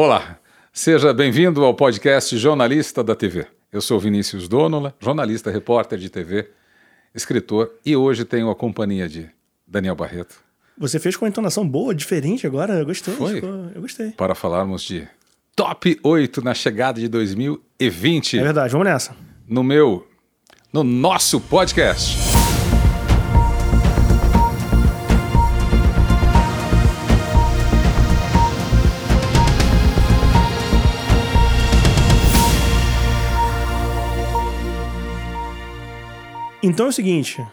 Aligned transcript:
Olá, 0.00 0.38
seja 0.72 1.12
bem-vindo 1.12 1.64
ao 1.64 1.74
podcast 1.74 2.38
Jornalista 2.38 3.02
da 3.02 3.16
TV. 3.16 3.48
Eu 3.72 3.80
sou 3.80 3.98
Vinícius 3.98 4.46
Donola, 4.46 4.94
jornalista, 5.00 5.50
repórter 5.50 5.98
de 5.98 6.08
TV, 6.08 6.48
escritor 7.12 7.72
e 7.84 7.96
hoje 7.96 8.24
tenho 8.24 8.48
a 8.48 8.54
companhia 8.54 9.08
de 9.08 9.28
Daniel 9.66 9.96
Barreto. 9.96 10.36
Você 10.78 11.00
fez 11.00 11.16
com 11.16 11.24
uma 11.24 11.28
entonação 11.30 11.68
boa, 11.68 11.92
diferente 11.92 12.46
agora, 12.46 12.74
eu 12.74 12.86
gostei. 12.86 13.12
Foi? 13.12 13.34
ficou- 13.34 13.70
eu 13.74 13.80
gostei. 13.80 14.12
Para 14.12 14.36
falarmos 14.36 14.82
de 14.84 15.08
Top 15.56 15.98
8 16.00 16.44
na 16.44 16.54
chegada 16.54 17.00
de 17.00 17.08
2020 17.08 18.38
É 18.38 18.42
verdade, 18.44 18.70
vamos 18.70 18.86
nessa. 18.86 19.16
no 19.48 19.64
meu, 19.64 20.06
no 20.72 20.84
nosso 20.84 21.40
podcast. 21.40 22.14
Então 36.68 36.86
é 36.86 36.88
o 36.88 36.92
seguinte, 36.92 37.44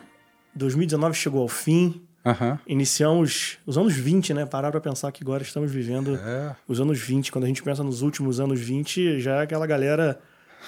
2019 0.56 1.16
chegou 1.16 1.42
ao 1.42 1.48
fim, 1.48 2.02
Aham. 2.26 2.60
iniciamos 2.68 3.58
os 3.66 3.78
anos 3.78 3.94
20, 3.94 4.34
né? 4.34 4.46
Parar 4.46 4.72
pra 4.72 4.82
pensar 4.82 5.12
que 5.12 5.24
agora 5.24 5.44
estamos 5.44 5.72
vivendo 5.72 6.16
É. 6.16 6.56
os 6.68 6.80
anos 6.80 7.00
20. 7.00 7.32
Quando 7.32 7.44
a 7.46 7.48
gente 7.48 7.62
pensa 7.64 7.84
nos 7.84 8.02
últimos 8.02 8.40
anos 8.40 8.60
20, 8.60 9.20
já 9.20 9.38
é 9.38 9.42
aquela 9.44 9.66
galera, 9.68 10.20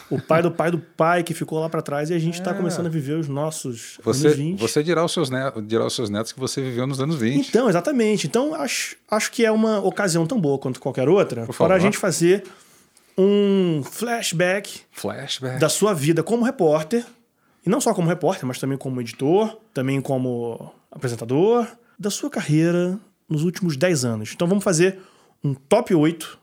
o 0.10 0.20
pai 0.22 0.42
do 0.42 0.52
pai 0.52 0.70
do 0.72 0.78
pai 0.78 1.24
que 1.24 1.34
ficou 1.34 1.60
lá 1.60 1.68
pra 1.70 1.82
trás 1.82 2.10
e 2.10 2.14
a 2.14 2.20
gente 2.20 2.42
tá 2.42 2.54
começando 2.54 2.86
a 2.86 2.90
viver 2.90 3.14
os 3.18 3.28
nossos 3.28 4.00
Você, 4.04 4.28
anos 4.28 4.38
20. 4.38 4.60
você 4.60 4.84
dirá, 4.84 5.02
aos 5.02 5.12
seus 5.12 5.30
netos, 5.30 5.68
dirá 5.68 5.84
aos 5.84 5.96
seus 5.96 6.10
netos 6.10 6.32
que 6.32 6.40
você 6.40 6.62
viveu 6.62 6.86
nos 6.86 7.02
anos 7.02 7.16
20. 7.18 7.50
Então, 7.50 7.68
exatamente. 7.68 8.28
Então, 8.28 8.54
acho, 8.54 8.96
acho 9.10 9.32
que 9.32 9.44
é 9.44 9.52
uma 9.52 9.80
ocasião 9.80 10.26
tão 10.28 10.40
boa 10.40 10.60
quanto 10.60 10.80
qualquer 10.80 11.10
outra 11.10 11.48
para 11.58 11.76
a 11.76 11.80
gente 11.80 11.98
fazer 11.98 12.44
um 13.18 13.82
flashback 13.84 14.82
Flashback. 14.92 15.60
da 15.60 15.70
sua 15.70 15.92
vida 15.94 16.22
como 16.22 16.46
repórter, 16.46 17.04
e 17.66 17.70
não 17.70 17.82
só 17.82 17.94
como 17.94 18.08
repórter, 18.08 18.46
mas 18.46 18.60
também 18.60 18.78
como 18.78 19.00
editor, 19.02 19.58
também 19.74 20.00
como 20.02 20.74
apresentador, 20.92 21.68
da 22.00 22.10
sua 22.10 22.30
carreira 22.30 23.00
nos 23.28 23.44
últimos 23.44 23.76
10 23.76 24.06
anos. 24.06 24.32
Então 24.34 24.48
vamos 24.48 24.64
fazer 24.64 25.00
um 25.44 25.54
top 25.54 25.94
8 25.94 26.40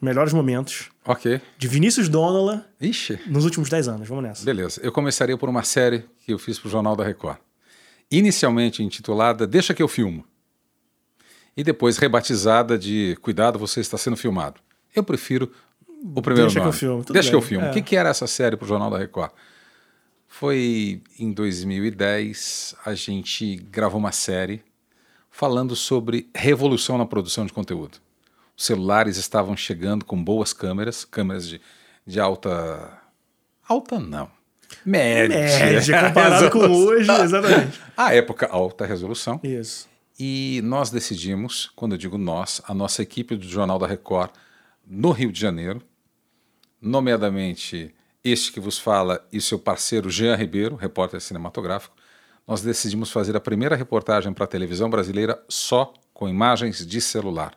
melhores 0.00 0.32
momentos 0.32 0.90
Ok. 1.06 1.40
de 1.58 1.68
Vinícius 1.68 2.08
Donola 2.08 2.66
Ixi. 2.80 3.20
nos 3.26 3.44
últimos 3.44 3.68
10 3.68 3.88
anos. 3.88 4.08
Vamos 4.08 4.24
nessa. 4.24 4.44
Beleza. 4.44 4.80
Eu 4.82 4.90
começaria 4.92 5.36
por 5.36 5.48
uma 5.48 5.62
série 5.62 6.04
que 6.24 6.32
eu 6.32 6.38
fiz 6.38 6.58
para 6.58 6.68
o 6.68 6.70
Jornal 6.70 6.96
da 6.96 7.04
Record. 7.04 7.38
Inicialmente 8.10 8.82
intitulada 8.82 9.46
Deixa 9.46 9.72
que 9.74 9.82
eu 9.82 9.88
filmo. 9.88 10.24
E 11.56 11.62
depois 11.62 11.98
rebatizada 11.98 12.78
de 12.78 13.16
Cuidado, 13.20 13.58
você 13.58 13.80
está 13.80 13.96
sendo 13.98 14.16
filmado. 14.16 14.60
Eu 14.94 15.02
prefiro 15.04 15.52
o 16.16 16.20
primeiro 16.22 16.48
Deixa 16.48 16.54
que 16.54 16.64
nome. 16.64 16.68
eu 16.68 16.72
filmo, 16.72 17.04
tudo 17.04 17.12
Deixa 17.12 17.28
que 17.30 17.34
eu 17.34 17.40
bem, 17.40 17.48
filmo. 17.48 17.66
é. 17.66 17.70
O 17.70 17.72
que, 17.74 17.82
que 17.82 17.96
era 17.96 18.08
essa 18.08 18.26
série 18.26 18.56
para 18.56 18.64
o 18.64 18.68
Jornal 18.68 18.90
da 18.90 18.98
Record? 18.98 19.30
Foi 20.32 21.02
em 21.18 21.30
2010, 21.30 22.74
a 22.86 22.94
gente 22.94 23.54
gravou 23.70 24.00
uma 24.00 24.12
série 24.12 24.62
falando 25.30 25.76
sobre 25.76 26.26
revolução 26.34 26.96
na 26.96 27.04
produção 27.04 27.44
de 27.44 27.52
conteúdo. 27.52 27.98
Os 28.56 28.64
celulares 28.64 29.18
estavam 29.18 29.54
chegando 29.54 30.06
com 30.06 30.24
boas 30.24 30.54
câmeras, 30.54 31.04
câmeras 31.04 31.46
de, 31.46 31.60
de 32.06 32.18
alta. 32.18 32.98
Alta 33.68 34.00
não. 34.00 34.30
Média. 34.86 35.36
Média, 35.36 36.00
comparado 36.08 36.50
com 36.50 36.60
hoje, 36.60 37.10
exatamente. 37.10 37.78
A 37.94 38.14
época, 38.14 38.46
alta 38.46 38.86
resolução. 38.86 39.38
Isso. 39.44 39.86
E 40.18 40.62
nós 40.64 40.88
decidimos, 40.88 41.70
quando 41.76 41.92
eu 41.92 41.98
digo 41.98 42.16
nós, 42.16 42.62
a 42.66 42.72
nossa 42.72 43.02
equipe 43.02 43.36
do 43.36 43.46
Jornal 43.46 43.78
da 43.78 43.86
Record 43.86 44.30
no 44.86 45.10
Rio 45.10 45.30
de 45.30 45.38
Janeiro, 45.38 45.82
nomeadamente 46.80 47.94
este 48.24 48.52
que 48.52 48.60
vos 48.60 48.78
fala 48.78 49.26
e 49.32 49.40
seu 49.40 49.58
parceiro 49.58 50.10
Jean 50.10 50.36
Ribeiro, 50.36 50.76
repórter 50.76 51.20
cinematográfico, 51.20 51.94
nós 52.46 52.62
decidimos 52.62 53.10
fazer 53.10 53.36
a 53.36 53.40
primeira 53.40 53.76
reportagem 53.76 54.32
para 54.32 54.44
a 54.44 54.48
televisão 54.48 54.88
brasileira 54.88 55.42
só 55.48 55.92
com 56.12 56.28
imagens 56.28 56.86
de 56.86 57.00
celular. 57.00 57.56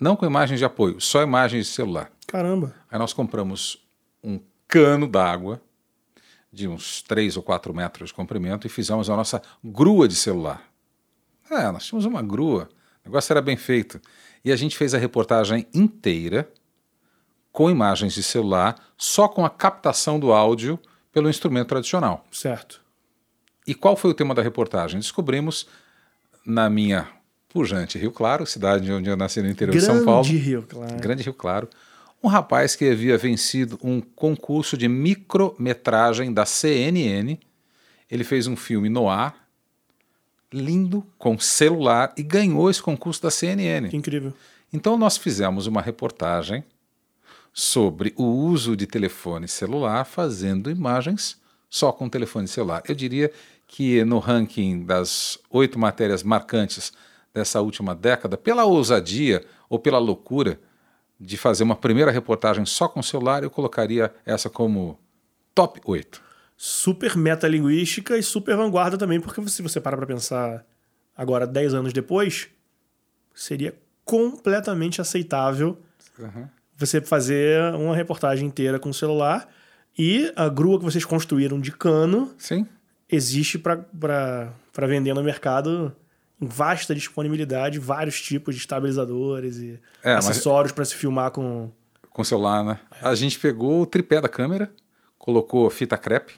Não 0.00 0.16
com 0.16 0.24
imagens 0.24 0.58
de 0.58 0.64
apoio, 0.64 1.00
só 1.00 1.22
imagens 1.22 1.66
de 1.66 1.72
celular. 1.72 2.10
Caramba. 2.26 2.74
Aí 2.90 2.98
nós 2.98 3.12
compramos 3.12 3.84
um 4.22 4.40
cano 4.66 5.08
d'água 5.08 5.60
de 6.52 6.68
uns 6.68 7.02
3 7.02 7.36
ou 7.36 7.42
4 7.42 7.74
metros 7.74 8.10
de 8.10 8.14
comprimento 8.14 8.66
e 8.66 8.70
fizemos 8.70 9.10
a 9.10 9.16
nossa 9.16 9.42
grua 9.62 10.08
de 10.08 10.14
celular. 10.14 10.62
É, 11.50 11.70
nós 11.70 11.86
tínhamos 11.86 12.04
uma 12.04 12.22
grua, 12.22 12.68
o 13.04 13.08
negócio 13.08 13.32
era 13.32 13.40
bem 13.40 13.56
feito. 13.56 14.00
E 14.44 14.52
a 14.52 14.56
gente 14.56 14.76
fez 14.76 14.94
a 14.94 14.98
reportagem 14.98 15.66
inteira 15.74 16.50
com 17.58 17.68
imagens 17.68 18.14
de 18.14 18.22
celular, 18.22 18.76
só 18.96 19.26
com 19.26 19.44
a 19.44 19.50
captação 19.50 20.20
do 20.20 20.32
áudio 20.32 20.78
pelo 21.12 21.28
instrumento 21.28 21.66
tradicional. 21.66 22.24
Certo. 22.30 22.80
E 23.66 23.74
qual 23.74 23.96
foi 23.96 24.12
o 24.12 24.14
tema 24.14 24.32
da 24.32 24.40
reportagem? 24.40 25.00
Descobrimos 25.00 25.66
na 26.46 26.70
minha 26.70 27.08
pujante 27.48 27.98
Rio 27.98 28.12
Claro, 28.12 28.46
cidade 28.46 28.92
onde 28.92 29.10
eu 29.10 29.16
nasci 29.16 29.42
no 29.42 29.48
interior 29.48 29.72
de 29.72 29.80
São 29.80 30.04
Paulo. 30.04 30.22
Grande 30.22 30.38
Rio, 30.38 30.62
claro. 30.62 30.96
Grande 31.00 31.22
Rio 31.24 31.34
Claro, 31.34 31.68
um 32.22 32.28
rapaz 32.28 32.76
que 32.76 32.88
havia 32.88 33.18
vencido 33.18 33.76
um 33.82 34.00
concurso 34.00 34.76
de 34.76 34.86
micrometragem 34.86 36.32
da 36.32 36.46
CNN. 36.46 37.36
Ele 38.08 38.22
fez 38.22 38.46
um 38.46 38.54
filme 38.54 38.88
no 38.88 39.08
ar, 39.08 39.34
lindo, 40.52 41.04
com 41.18 41.36
celular, 41.40 42.14
e 42.16 42.22
ganhou 42.22 42.70
esse 42.70 42.80
concurso 42.80 43.20
da 43.20 43.32
CNN. 43.32 43.88
Que 43.88 43.96
incrível. 43.96 44.32
Então 44.72 44.96
nós 44.96 45.16
fizemos 45.16 45.66
uma 45.66 45.82
reportagem 45.82 46.62
sobre 47.52 48.14
o 48.16 48.24
uso 48.24 48.76
de 48.76 48.86
telefone 48.86 49.48
celular 49.48 50.04
fazendo 50.04 50.70
imagens 50.70 51.40
só 51.68 51.92
com 51.92 52.08
telefone 52.08 52.48
celular. 52.48 52.82
Eu 52.88 52.94
diria 52.94 53.30
que 53.66 54.04
no 54.04 54.18
ranking 54.18 54.84
das 54.84 55.38
oito 55.50 55.78
matérias 55.78 56.22
marcantes 56.22 56.92
dessa 57.34 57.60
última 57.60 57.94
década, 57.94 58.36
pela 58.36 58.64
ousadia 58.64 59.44
ou 59.68 59.78
pela 59.78 59.98
loucura 59.98 60.58
de 61.20 61.36
fazer 61.36 61.64
uma 61.64 61.76
primeira 61.76 62.10
reportagem 62.10 62.64
só 62.64 62.88
com 62.88 63.02
celular, 63.02 63.42
eu 63.42 63.50
colocaria 63.50 64.14
essa 64.24 64.48
como 64.48 64.98
top 65.54 65.80
8. 65.84 66.22
super 66.56 67.16
metalinguística 67.16 68.16
e 68.16 68.22
super 68.22 68.56
vanguarda 68.56 68.96
também, 68.96 69.20
porque 69.20 69.46
se 69.48 69.62
você 69.62 69.80
para 69.80 69.96
pra 69.96 70.06
pensar 70.06 70.64
agora, 71.16 71.46
10 71.46 71.74
anos 71.74 71.92
depois, 71.92 72.48
seria 73.34 73.76
completamente 74.04 75.00
aceitável 75.00 75.78
você 76.78 77.00
fazer 77.00 77.60
uma 77.74 77.94
reportagem 77.94 78.46
inteira 78.46 78.78
com 78.78 78.88
o 78.90 78.94
celular 78.94 79.48
e 79.98 80.32
a 80.36 80.48
grua 80.48 80.78
que 80.78 80.84
vocês 80.84 81.04
construíram 81.04 81.60
de 81.60 81.72
cano 81.72 82.32
Sim? 82.38 82.66
existe 83.10 83.58
para 83.58 84.54
vender 84.86 85.12
no 85.14 85.22
mercado 85.22 85.94
em 86.40 86.46
vasta 86.46 86.94
disponibilidade, 86.94 87.78
vários 87.80 88.20
tipos 88.22 88.54
de 88.54 88.60
estabilizadores 88.60 89.56
e 89.58 89.80
É, 90.04 90.14
mas- 90.14 90.28
acessórios 90.28 90.70
para 90.72 90.84
se 90.84 90.94
filmar 90.94 91.32
com... 91.32 91.70
Com 92.10 92.22
celular, 92.24 92.64
né? 92.64 92.78
A 93.02 93.14
gente 93.14 93.38
pegou 93.38 93.82
o 93.82 93.86
tripé 93.86 94.20
da 94.20 94.28
câmera, 94.28 94.72
colocou 95.18 95.68
fita 95.70 95.96
crepe, 95.98 96.34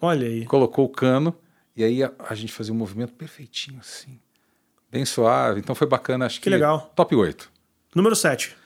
Olha 0.00 0.26
aí. 0.26 0.44
colocou 0.44 0.84
o 0.84 0.88
cano 0.88 1.34
e 1.76 1.82
aí 1.84 2.02
a, 2.02 2.12
a 2.28 2.34
gente 2.34 2.52
fazia 2.52 2.72
um 2.72 2.76
movimento 2.76 3.12
perfeitinho 3.14 3.78
assim, 3.80 4.18
bem 4.90 5.04
suave. 5.04 5.60
Então 5.60 5.74
foi 5.74 5.86
bacana, 5.86 6.26
acho 6.26 6.36
que, 6.38 6.44
Que 6.44 6.50
legal. 6.50 6.92
top 6.96 7.14
8. 7.16 7.50
Número 7.94 8.14
7. 8.16 8.56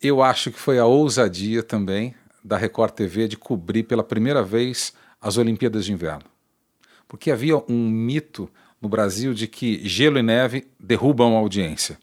Eu 0.00 0.22
acho 0.22 0.52
que 0.52 0.58
foi 0.58 0.78
a 0.78 0.86
ousadia 0.86 1.60
também 1.60 2.14
da 2.44 2.56
Record 2.56 2.92
TV 2.92 3.26
de 3.26 3.36
cobrir 3.36 3.82
pela 3.82 4.04
primeira 4.04 4.42
vez 4.44 4.92
as 5.20 5.36
Olimpíadas 5.36 5.84
de 5.84 5.92
Inverno. 5.92 6.24
Porque 7.08 7.32
havia 7.32 7.56
um 7.68 7.88
mito 7.90 8.48
no 8.80 8.88
Brasil 8.88 9.34
de 9.34 9.48
que 9.48 9.86
gelo 9.88 10.18
e 10.18 10.22
neve 10.22 10.68
derrubam 10.78 11.34
a 11.36 11.40
audiência. 11.40 11.98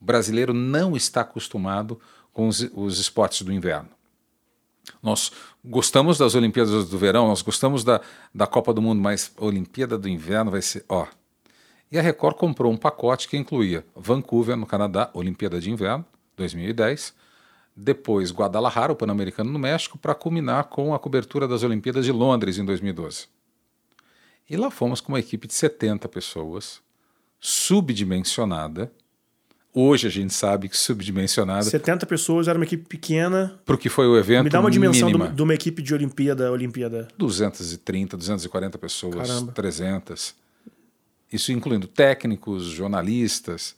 O 0.00 0.04
brasileiro 0.04 0.54
não 0.54 0.96
está 0.96 1.20
acostumado 1.20 2.00
com 2.32 2.48
os, 2.48 2.60
os 2.72 2.98
esportes 2.98 3.42
do 3.42 3.52
inverno. 3.52 3.90
Nós 5.02 5.30
gostamos 5.62 6.16
das 6.16 6.34
Olimpíadas 6.34 6.88
do 6.88 6.96
Verão, 6.96 7.28
nós 7.28 7.42
gostamos 7.42 7.84
da, 7.84 8.00
da 8.34 8.46
Copa 8.46 8.72
do 8.72 8.80
Mundo, 8.80 9.02
mas 9.02 9.32
a 9.36 9.44
Olimpíada 9.44 9.98
do 9.98 10.08
Inverno 10.08 10.50
vai 10.50 10.62
ser. 10.62 10.84
Ó. 10.88 11.06
E 11.92 11.98
a 11.98 12.02
Record 12.02 12.36
comprou 12.36 12.72
um 12.72 12.76
pacote 12.76 13.28
que 13.28 13.36
incluía 13.36 13.84
Vancouver, 13.94 14.56
no 14.56 14.66
Canadá, 14.66 15.10
Olimpíada 15.12 15.60
de 15.60 15.70
Inverno, 15.70 16.06
2010, 16.36 17.12
depois 17.80 18.32
Guadalajara, 18.32 18.92
o 18.92 18.96
Pan-Americano 18.96 19.52
no 19.52 19.58
México, 19.58 19.96
para 19.96 20.14
culminar 20.14 20.64
com 20.64 20.92
a 20.92 20.98
cobertura 20.98 21.46
das 21.46 21.62
Olimpíadas 21.62 22.04
de 22.04 22.10
Londres 22.10 22.58
em 22.58 22.64
2012. 22.64 23.26
E 24.50 24.56
lá 24.56 24.68
fomos 24.70 25.00
com 25.00 25.12
uma 25.12 25.20
equipe 25.20 25.46
de 25.46 25.54
70 25.54 26.08
pessoas, 26.08 26.80
subdimensionada. 27.38 28.90
Hoje 29.72 30.06
a 30.08 30.10
gente 30.10 30.32
sabe 30.34 30.68
que 30.68 30.76
subdimensionada, 30.76 31.62
70 31.62 32.04
pessoas, 32.06 32.48
era 32.48 32.58
uma 32.58 32.64
equipe 32.64 32.84
pequena. 32.88 33.60
porque 33.64 33.88
foi 33.88 34.08
o 34.08 34.16
evento 34.16 34.44
Me 34.44 34.50
dá 34.50 34.58
uma 34.58 34.70
dimensão 34.70 35.12
do- 35.12 35.28
de 35.28 35.42
uma 35.42 35.54
equipe 35.54 35.80
de 35.82 35.94
Olimpíada, 35.94 36.50
Olimpíada. 36.50 37.06
230, 37.16 38.16
240 38.16 38.76
pessoas, 38.78 39.14
Caramba. 39.28 39.52
300. 39.52 40.34
Isso 41.32 41.52
incluindo 41.52 41.86
técnicos, 41.86 42.64
jornalistas. 42.64 43.76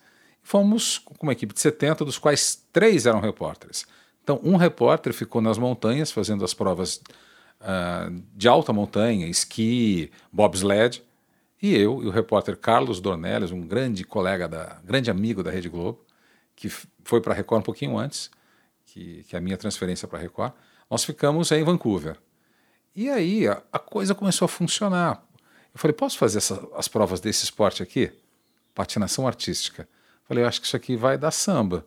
Fomos 0.50 0.98
com 0.98 1.14
uma 1.22 1.32
equipe 1.32 1.54
de 1.54 1.60
70, 1.60 2.04
dos 2.04 2.18
quais 2.18 2.66
três 2.72 3.06
eram 3.06 3.20
repórteres. 3.20 3.86
Então, 4.20 4.40
um 4.42 4.56
repórter 4.56 5.12
ficou 5.12 5.40
nas 5.40 5.56
montanhas 5.58 6.10
fazendo 6.10 6.44
as 6.44 6.52
provas 6.52 7.00
uh, 7.60 8.20
de 8.34 8.48
alta 8.48 8.72
montanha, 8.72 9.28
esqui, 9.28 10.10
bobsled, 10.32 11.04
e 11.62 11.72
eu 11.72 12.02
e 12.02 12.06
o 12.08 12.10
repórter 12.10 12.56
Carlos 12.56 13.00
Dornelles, 13.00 13.52
um 13.52 13.60
grande 13.60 14.02
colega, 14.02 14.48
da, 14.48 14.80
grande 14.82 15.08
amigo 15.08 15.40
da 15.40 15.52
Rede 15.52 15.68
Globo, 15.68 16.04
que 16.56 16.68
foi 17.04 17.20
para 17.20 17.32
a 17.32 17.36
Record 17.36 17.60
um 17.60 17.64
pouquinho 17.64 17.96
antes 17.96 18.28
que, 18.86 19.22
que 19.28 19.36
a 19.36 19.40
minha 19.40 19.56
transferência 19.56 20.08
para 20.08 20.18
a 20.18 20.22
Record, 20.22 20.52
nós 20.90 21.04
ficamos 21.04 21.52
em 21.52 21.62
Vancouver. 21.62 22.16
E 22.96 23.08
aí 23.08 23.46
a, 23.46 23.62
a, 23.72 23.78
coisa 23.78 24.16
começou 24.16 24.46
a 24.46 24.48
funcionar. 24.48 25.22
Eu 25.72 25.78
falei, 25.78 25.94
posso 25.94 26.18
fazer 26.18 26.38
essa, 26.38 26.68
as 26.74 26.88
provas 26.88 27.20
desse 27.20 27.44
esporte 27.44 27.84
aqui? 27.84 28.10
Patinação 28.74 29.28
artística. 29.28 29.88
Falei, 30.30 30.44
eu 30.44 30.48
acho 30.48 30.60
que 30.60 30.68
isso 30.68 30.76
aqui 30.76 30.94
vai 30.94 31.18
dar 31.18 31.32
samba. 31.32 31.84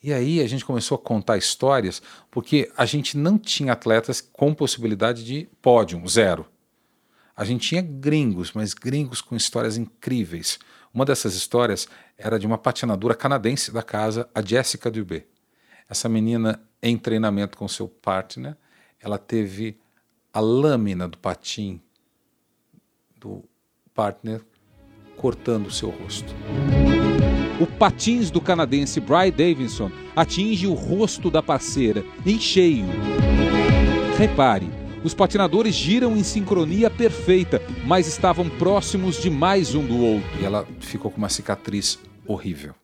E 0.00 0.12
aí 0.12 0.40
a 0.40 0.46
gente 0.46 0.64
começou 0.64 0.94
a 0.94 0.98
contar 0.98 1.36
histórias, 1.36 2.00
porque 2.30 2.70
a 2.76 2.86
gente 2.86 3.18
não 3.18 3.36
tinha 3.36 3.72
atletas 3.72 4.20
com 4.20 4.54
possibilidade 4.54 5.24
de 5.24 5.48
pódio, 5.60 6.00
zero. 6.06 6.46
A 7.34 7.44
gente 7.44 7.66
tinha 7.66 7.82
gringos, 7.82 8.52
mas 8.52 8.74
gringos 8.74 9.20
com 9.20 9.34
histórias 9.34 9.76
incríveis. 9.76 10.60
Uma 10.94 11.04
dessas 11.04 11.34
histórias 11.34 11.88
era 12.16 12.38
de 12.38 12.46
uma 12.46 12.56
patinadora 12.56 13.16
canadense 13.16 13.72
da 13.72 13.82
casa, 13.82 14.30
a 14.32 14.40
Jessica 14.40 14.88
Dubé. 14.88 15.26
Essa 15.88 16.08
menina, 16.08 16.62
em 16.80 16.96
treinamento 16.96 17.58
com 17.58 17.66
seu 17.66 17.88
partner, 17.88 18.56
ela 19.00 19.18
teve 19.18 19.80
a 20.32 20.38
lâmina 20.38 21.08
do 21.08 21.18
patim 21.18 21.80
do 23.16 23.42
partner 23.92 24.42
cortando 25.16 25.66
o 25.66 25.72
seu 25.72 25.90
rosto. 25.90 26.32
O 27.60 27.66
patins 27.66 28.30
do 28.30 28.40
canadense 28.40 29.00
Brian 29.00 29.30
Davidson 29.30 29.92
atinge 30.16 30.66
o 30.66 30.72
rosto 30.72 31.30
da 31.30 31.42
parceira, 31.42 32.02
em 32.24 32.40
cheio. 32.40 32.86
Repare, 34.16 34.66
os 35.04 35.12
patinadores 35.12 35.74
giram 35.74 36.16
em 36.16 36.24
sincronia 36.24 36.88
perfeita, 36.88 37.60
mas 37.84 38.06
estavam 38.06 38.48
próximos 38.48 39.20
demais 39.20 39.74
um 39.74 39.84
do 39.84 39.98
outro. 39.98 40.40
E 40.40 40.44
ela 40.44 40.66
ficou 40.80 41.10
com 41.10 41.18
uma 41.18 41.28
cicatriz 41.28 41.98
horrível. 42.26 42.74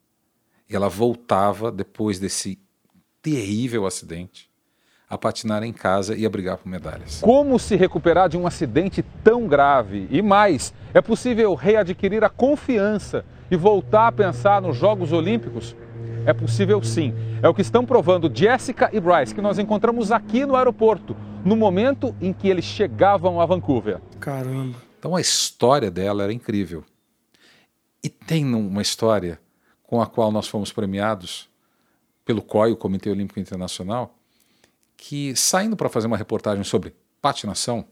E 0.69 0.77
ela 0.77 0.91
voltava 0.91 1.73
depois 1.73 2.19
desse 2.19 2.59
terrível 3.23 3.87
acidente 3.87 4.51
a 5.09 5.17
patinar 5.17 5.63
em 5.63 5.73
casa 5.73 6.17
e 6.17 6.27
a 6.27 6.31
brigar 6.31 6.57
por 6.57 6.69
medalhas. 6.69 7.21
Como 7.21 7.59
se 7.59 7.77
recuperar 7.77 8.29
de 8.29 8.37
um 8.37 8.47
acidente 8.47 9.05
tão 9.23 9.47
grave? 9.47 10.09
E 10.11 10.21
mais, 10.21 10.75
é 10.93 11.01
possível 11.01 11.55
readquirir 11.55 12.25
a 12.25 12.29
confiança 12.29 13.25
e 13.51 13.57
voltar 13.57 14.09
a 14.09 14.13
pensar 14.13 14.61
nos 14.61 14.77
Jogos 14.77 15.13
Olímpicos? 15.13 15.77
É 16.27 16.33
possível 16.33 16.83
sim. 16.83 17.15
É 17.41 17.49
o 17.49 17.55
que 17.55 17.63
estão 17.63 17.87
provando 17.87 18.31
Jessica 18.35 18.91
e 18.93 18.99
Bryce, 18.99 19.33
que 19.33 19.41
nós 19.41 19.61
encontramos 19.61 20.11
aqui 20.11 20.45
no 20.45 20.57
aeroporto, 20.57 21.17
no 21.45 21.55
momento 21.55 22.13
em 22.21 22.33
que 22.33 22.49
eles 22.49 22.65
chegavam 22.65 23.41
a 23.41 23.47
Vancouver. 23.47 24.01
Caramba. 24.19 24.77
Então 24.99 25.15
a 25.15 25.21
história 25.21 25.89
dela 25.89 26.25
era 26.25 26.33
incrível. 26.33 26.83
E 28.03 28.09
tem 28.09 28.45
uma 28.55 28.83
história 28.83 29.39
com 29.85 30.03
a 30.03 30.07
qual 30.07 30.33
nós 30.33 30.49
fomos 30.49 30.73
premiados 30.73 31.49
pelo 32.25 32.43
COI, 32.43 32.73
o 32.73 32.77
Comitê 32.77 33.09
Olímpico 33.09 33.39
Internacional, 33.39 34.16
que, 34.97 35.35
saindo 35.37 35.77
para 35.77 35.89
fazer 35.89 36.07
uma 36.07 36.17
reportagem 36.17 36.65
sobre 36.65 36.95
patinação, 37.21 37.87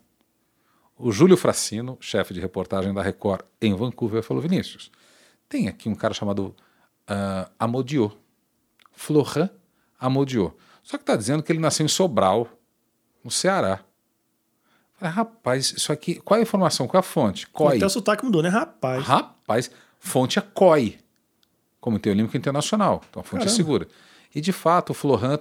o 0.97 1.11
Júlio 1.11 1.37
Fracino, 1.37 1.99
chefe 2.01 2.33
de 2.33 2.41
reportagem 2.41 2.95
da 2.95 3.03
Record 3.03 3.43
em 3.61 3.75
Vancouver, 3.75 4.23
falou: 4.23 4.43
Vinícius, 4.43 4.91
tem 5.49 5.69
aqui 5.69 5.89
um 5.89 5.95
cara 5.95 6.15
chamado 6.15 6.55
uh, 7.11 7.51
Amodiot, 7.59 8.17
Florent 8.93 9.51
Amodiot. 9.99 10.55
Só 10.83 10.97
que 10.97 11.03
está 11.03 11.17
dizendo 11.17 11.43
que 11.43 11.51
ele 11.51 11.59
nasceu 11.59 11.85
em 11.85 11.89
Sobral, 11.89 12.49
no 13.25 13.31
Ceará. 13.31 13.81
Falei, 14.95 15.13
rapaz, 15.13 15.73
isso 15.77 15.93
aqui. 15.93 16.17
Qual 16.17 16.37
é 16.37 16.41
a 16.41 16.43
informação? 16.43 16.87
Qual 16.87 16.99
é 16.99 17.01
a 17.01 17.03
fonte? 17.03 17.49
COI. 17.49 17.77
Até 17.77 17.87
o 17.87 17.91
sotaque 17.91 18.25
mudou, 18.25 18.43
né? 18.43 18.49
Rapaz. 18.49 19.05
Rapaz, 19.05 19.71
fonte 19.99 20.39
é 20.39 20.43
COI, 20.43 20.99
Comitê 21.81 22.11
Olímpico 22.11 22.37
Internacional. 22.37 23.03
Então 23.09 23.21
a 23.21 23.25
fonte 23.25 23.43
é 23.43 23.47
Caramba. 23.47 23.53
é 23.53 23.57
segura. 23.57 23.89
E 24.35 24.41
de 24.41 24.53
fato, 24.53 24.91
o 24.91 24.95
Florent 24.95 25.41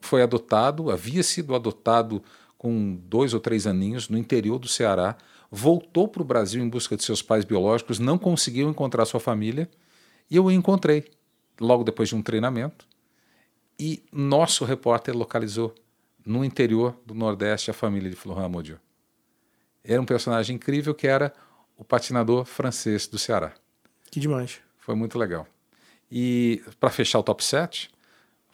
foi 0.00 0.22
adotado, 0.22 0.90
havia 0.90 1.22
sido 1.22 1.54
adotado 1.54 2.22
com 2.56 2.96
dois 3.04 3.34
ou 3.34 3.40
três 3.40 3.66
aninhos 3.66 4.08
no 4.08 4.18
interior 4.18 4.58
do 4.58 4.68
Ceará, 4.68 5.16
voltou 5.50 6.08
para 6.08 6.22
o 6.22 6.24
Brasil 6.24 6.62
em 6.62 6.68
busca 6.68 6.96
de 6.96 7.04
seus 7.04 7.22
pais 7.22 7.44
biológicos, 7.44 7.98
não 7.98 8.18
conseguiu 8.18 8.68
encontrar 8.68 9.04
sua 9.06 9.20
família 9.20 9.68
e 10.30 10.36
eu 10.36 10.44
o 10.44 10.50
encontrei 10.50 11.10
logo 11.60 11.84
depois 11.84 12.08
de 12.08 12.14
um 12.14 12.22
treinamento. 12.22 12.86
E 13.78 14.02
nosso 14.12 14.64
repórter 14.64 15.16
localizou 15.16 15.74
no 16.26 16.44
interior 16.44 17.00
do 17.06 17.14
Nordeste 17.14 17.70
a 17.70 17.74
família 17.74 18.10
de 18.10 18.16
Florent 18.16 18.44
Amodieu. 18.44 18.78
Era 19.84 20.02
um 20.02 20.04
personagem 20.04 20.56
incrível 20.56 20.94
que 20.94 21.06
era 21.06 21.32
o 21.76 21.84
patinador 21.84 22.44
francês 22.44 23.06
do 23.06 23.18
Ceará. 23.18 23.54
Que 24.10 24.18
demais. 24.18 24.60
Foi 24.78 24.94
muito 24.94 25.16
legal. 25.16 25.46
E 26.10 26.62
para 26.80 26.90
fechar 26.90 27.20
o 27.20 27.22
top 27.22 27.44
7, 27.44 27.90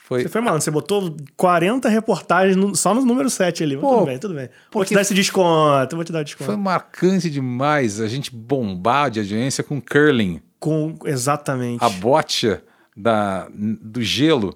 foi... 0.05 0.21
Você 0.23 0.29
foi 0.29 0.43
malandro, 0.43 0.63
você 0.63 0.71
botou 0.71 1.17
40 1.35 1.89
reportagens 1.89 2.55
no, 2.57 2.77
só 2.77 2.93
no 2.93 3.07
número 3.07 3.31
7 3.31 3.63
ali. 3.63 3.75
Pô, 3.75 3.89
tudo 3.89 4.05
bem, 4.05 4.19
tudo 4.19 4.35
bem. 4.35 4.51
Vou 4.71 4.85
te 4.85 4.93
dar 4.93 5.01
esse 5.01 5.15
desconto, 5.15 5.97
vou 5.97 6.05
te 6.05 6.13
dar 6.13 6.23
desconto. 6.23 6.45
Foi 6.45 6.57
marcante 6.57 7.31
demais 7.31 8.03
a 8.03 8.07
gente 8.07 8.31
bombar 8.31 9.11
de 9.11 9.21
audiência 9.21 9.65
com 9.65 9.81
curling. 9.81 10.43
Com, 10.61 10.99
exatamente. 11.07 11.83
A 11.83 11.89
bote 11.89 12.55
da, 12.95 13.49
do 13.51 14.03
gelo. 14.03 14.55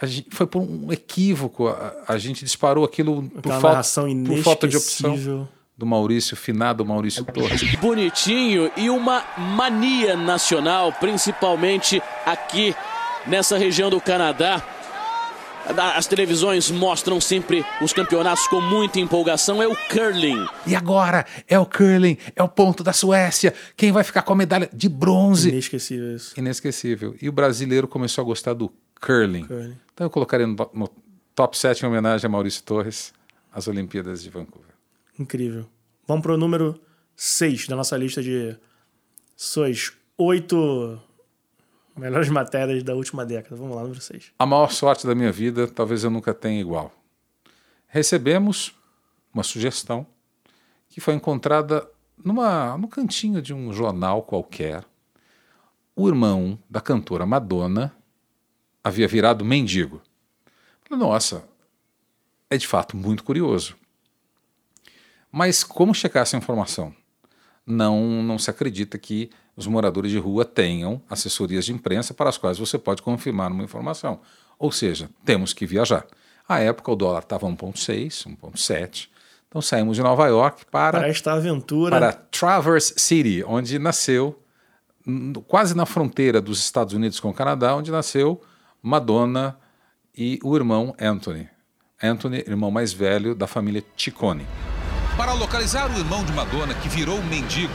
A 0.00 0.06
gente, 0.06 0.26
foi 0.32 0.44
por 0.44 0.62
um 0.62 0.92
equívoco. 0.92 1.68
A, 1.68 1.94
a 2.08 2.18
gente 2.18 2.44
disparou 2.44 2.84
aquilo 2.84 3.30
por, 3.30 3.52
falta, 3.60 3.80
por 4.26 4.38
falta 4.42 4.66
de 4.66 4.76
opção 4.76 5.48
do 5.78 5.86
Maurício, 5.86 6.36
finado 6.36 6.84
Maurício 6.84 7.24
Torres. 7.24 7.76
Bonitinho 7.76 8.72
e 8.76 8.90
uma 8.90 9.24
mania 9.38 10.16
nacional, 10.16 10.92
principalmente 10.94 12.02
aqui 12.26 12.74
nessa 13.26 13.56
região 13.58 13.90
do 13.90 14.00
Canadá. 14.00 14.62
As 15.96 16.06
televisões 16.06 16.70
mostram 16.70 17.18
sempre 17.20 17.64
os 17.80 17.92
campeonatos 17.92 18.46
com 18.48 18.60
muita 18.60 19.00
empolgação. 19.00 19.62
É 19.62 19.66
o 19.66 19.74
curling. 19.90 20.46
E 20.66 20.76
agora 20.76 21.24
é 21.48 21.58
o 21.58 21.64
curling, 21.64 22.18
é 22.36 22.42
o 22.42 22.48
ponto 22.48 22.84
da 22.84 22.92
Suécia. 22.92 23.54
Quem 23.74 23.90
vai 23.90 24.04
ficar 24.04 24.22
com 24.22 24.34
a 24.34 24.36
medalha 24.36 24.68
de 24.72 24.90
bronze? 24.90 25.48
Inesquecível 25.48 26.16
isso. 26.16 26.38
Inesquecível. 26.38 27.16
E 27.20 27.28
o 27.30 27.32
brasileiro 27.32 27.88
começou 27.88 28.20
a 28.20 28.24
gostar 28.26 28.52
do 28.52 28.70
curling. 29.00 29.46
curling. 29.46 29.76
Então 29.94 30.06
eu 30.06 30.10
colocaria 30.10 30.46
no, 30.46 30.54
no 30.74 30.90
top 31.34 31.56
7 31.56 31.82
em 31.82 31.88
homenagem 31.88 32.26
a 32.26 32.30
Maurício 32.30 32.62
Torres, 32.62 33.14
as 33.50 33.66
Olimpíadas 33.66 34.22
de 34.22 34.28
Vancouver. 34.28 34.74
Incrível. 35.18 35.66
Vamos 36.06 36.22
para 36.22 36.34
o 36.34 36.36
número 36.36 36.78
6 37.16 37.68
da 37.68 37.76
nossa 37.76 37.96
lista 37.96 38.22
de 38.22 38.54
suas 39.34 39.92
oito 40.18 41.00
Melhores 41.96 42.28
matérias 42.28 42.82
da 42.82 42.94
última 42.94 43.24
década. 43.24 43.54
Vamos 43.54 43.76
lá, 43.76 43.82
número 43.82 44.00
6. 44.00 44.32
A 44.38 44.46
maior 44.46 44.70
sorte 44.72 45.06
da 45.06 45.14
minha 45.14 45.30
vida, 45.30 45.68
talvez 45.68 46.02
eu 46.02 46.10
nunca 46.10 46.34
tenha 46.34 46.60
igual. 46.60 46.92
Recebemos 47.86 48.74
uma 49.32 49.44
sugestão 49.44 50.06
que 50.88 51.00
foi 51.00 51.14
encontrada 51.14 51.88
numa, 52.16 52.76
no 52.76 52.88
cantinho 52.88 53.40
de 53.40 53.54
um 53.54 53.72
jornal 53.72 54.22
qualquer. 54.22 54.84
O 55.94 56.08
irmão 56.08 56.58
da 56.68 56.80
cantora 56.80 57.24
Madonna 57.24 57.94
havia 58.82 59.06
virado 59.06 59.44
mendigo. 59.44 60.02
Nossa, 60.90 61.44
é 62.50 62.56
de 62.56 62.66
fato 62.66 62.96
muito 62.96 63.22
curioso. 63.22 63.76
Mas 65.30 65.64
como 65.64 65.94
checar 65.94 66.22
essa 66.22 66.36
informação? 66.36 66.94
Não, 67.66 68.22
não 68.22 68.38
se 68.38 68.50
acredita 68.50 68.98
que 68.98 69.30
os 69.56 69.66
moradores 69.66 70.10
de 70.10 70.18
rua 70.18 70.44
tenham 70.44 71.00
assessorias 71.08 71.64
de 71.64 71.72
imprensa 71.72 72.12
para 72.12 72.28
as 72.28 72.36
quais 72.36 72.58
você 72.58 72.78
pode 72.78 73.02
confirmar 73.02 73.52
uma 73.52 73.62
informação. 73.62 74.20
Ou 74.58 74.72
seja, 74.72 75.08
temos 75.24 75.52
que 75.52 75.66
viajar. 75.66 76.06
À 76.48 76.60
época 76.60 76.90
o 76.90 76.96
dólar 76.96 77.20
estava 77.20 77.46
1,6, 77.46 78.26
1,7. 78.26 79.08
Então 79.48 79.62
saímos 79.62 79.96
de 79.96 80.02
Nova 80.02 80.26
York 80.26 80.66
para, 80.70 80.98
para 80.98 81.08
esta 81.08 81.32
aventura. 81.32 81.90
Para 81.90 82.12
Traverse 82.12 82.94
City, 82.96 83.44
onde 83.46 83.78
nasceu, 83.78 84.42
quase 85.46 85.76
na 85.76 85.86
fronteira 85.86 86.40
dos 86.40 86.58
Estados 86.58 86.92
Unidos 86.92 87.20
com 87.20 87.30
o 87.30 87.34
Canadá, 87.34 87.74
onde 87.74 87.90
nasceu 87.90 88.42
Madonna 88.82 89.56
e 90.16 90.38
o 90.42 90.56
irmão 90.56 90.94
Anthony. 91.00 91.48
Anthony, 92.02 92.38
irmão 92.46 92.70
mais 92.70 92.92
velho 92.92 93.34
da 93.34 93.46
família 93.46 93.82
Ciccone. 93.96 94.46
Para 95.16 95.32
localizar 95.32 95.90
o 95.90 95.98
irmão 95.98 96.24
de 96.24 96.32
Madonna 96.32 96.74
que 96.74 96.88
virou 96.88 97.22
mendigo, 97.22 97.72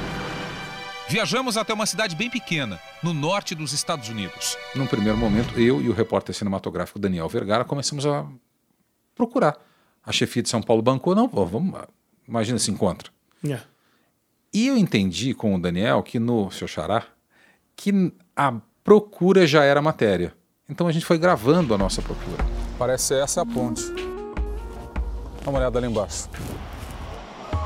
Viajamos 1.09 1.57
até 1.57 1.73
uma 1.73 1.87
cidade 1.87 2.15
bem 2.15 2.29
pequena, 2.29 2.79
no 3.01 3.15
norte 3.15 3.55
dos 3.55 3.73
Estados 3.73 4.09
Unidos. 4.09 4.55
Num 4.75 4.85
primeiro 4.85 5.17
momento, 5.17 5.59
eu 5.59 5.81
e 5.81 5.89
o 5.89 5.91
repórter 5.91 6.35
cinematográfico 6.35 6.99
Daniel 6.99 7.27
Vergara 7.27 7.65
começamos 7.65 8.05
a 8.05 8.27
procurar. 9.15 9.57
A 10.05 10.11
chefia 10.11 10.43
de 10.43 10.49
São 10.49 10.61
Paulo 10.61 10.83
bancou, 10.83 11.15
não, 11.15 11.27
vamos, 11.27 11.73
imagina 12.27 12.57
esse 12.57 12.69
encontro. 12.69 13.11
Yeah. 13.43 13.65
E 14.53 14.67
eu 14.67 14.77
entendi 14.77 15.33
com 15.33 15.55
o 15.55 15.59
Daniel 15.59 16.03
que 16.03 16.19
no 16.19 16.51
seu 16.51 16.67
xará, 16.67 17.03
que 17.75 18.13
a 18.35 18.53
procura 18.83 19.47
já 19.47 19.63
era 19.63 19.81
matéria. 19.81 20.35
Então 20.69 20.87
a 20.87 20.91
gente 20.91 21.07
foi 21.07 21.17
gravando 21.17 21.73
a 21.73 21.77
nossa 21.77 22.03
procura. 22.03 22.45
Parece 22.77 23.15
essa 23.15 23.41
a 23.41 23.45
ponte. 23.47 23.81
Dá 25.43 25.49
uma 25.49 25.57
olhada 25.57 25.79
ali 25.79 25.87
embaixo. 25.87 26.29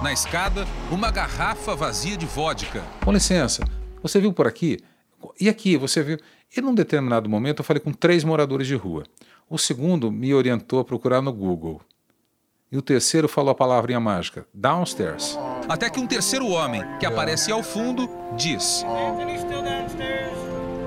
Na 0.02 0.12
escada, 0.12 0.66
uma 0.92 1.12
garrafa 1.12 1.76
vazia 1.76 2.18
de 2.18 2.26
vodka. 2.26 2.82
Com 3.04 3.12
licença, 3.12 3.64
você 4.02 4.20
viu 4.20 4.34
por 4.34 4.48
aqui? 4.48 4.80
E 5.40 5.48
aqui, 5.48 5.78
você 5.78 6.04
viu? 6.04 6.18
E 6.56 6.62
num 6.62 6.74
determinado 6.76 7.30
momento 7.30 7.60
eu 7.60 7.64
falei 7.64 7.80
com 7.80 7.92
três 7.92 8.24
moradores 8.24 8.68
de 8.68 8.76
rua. 8.76 9.04
O 9.50 9.58
segundo 9.58 10.12
me 10.12 10.34
orientou 10.34 10.80
a 10.80 10.86
procurar 10.86 11.22
no 11.22 11.32
Google. 11.32 11.82
E 12.72 12.78
o 12.78 12.82
terceiro 12.82 13.30
falou 13.30 13.52
a 13.52 13.56
palavrinha 13.56 14.00
mágica: 14.00 14.46
downstairs. 14.54 15.38
Até 15.70 15.90
que 15.90 16.00
um 16.00 16.08
terceiro 16.08 16.48
homem, 16.48 16.84
que 17.00 17.06
aparece 17.06 17.52
ao 17.52 17.64
fundo, 17.64 18.10
diz: 18.36 18.84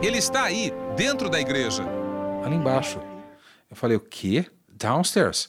Ele 0.03 0.19
está 0.19 0.43
aí, 0.43 0.73
dentro 0.97 1.31
da 1.31 1.41
igreja. 1.41 1.85
Ali 2.45 2.57
embaixo. 2.57 3.01
Eu 3.71 3.77
falei: 3.77 3.97
O 3.97 4.01
quê? 4.01 4.47
Downstairs? 4.69 5.49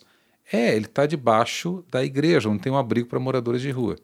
É, 0.51 0.75
ele 0.75 0.86
está 0.86 1.06
debaixo 1.06 1.84
da 1.92 2.04
igreja, 2.04 2.50
onde 2.50 2.62
tem 2.62 2.72
um 2.72 2.77
abrigo 2.77 3.10
para 3.10 3.20
moradores 3.20 3.62
de 3.62 3.70
rua. 3.70 3.98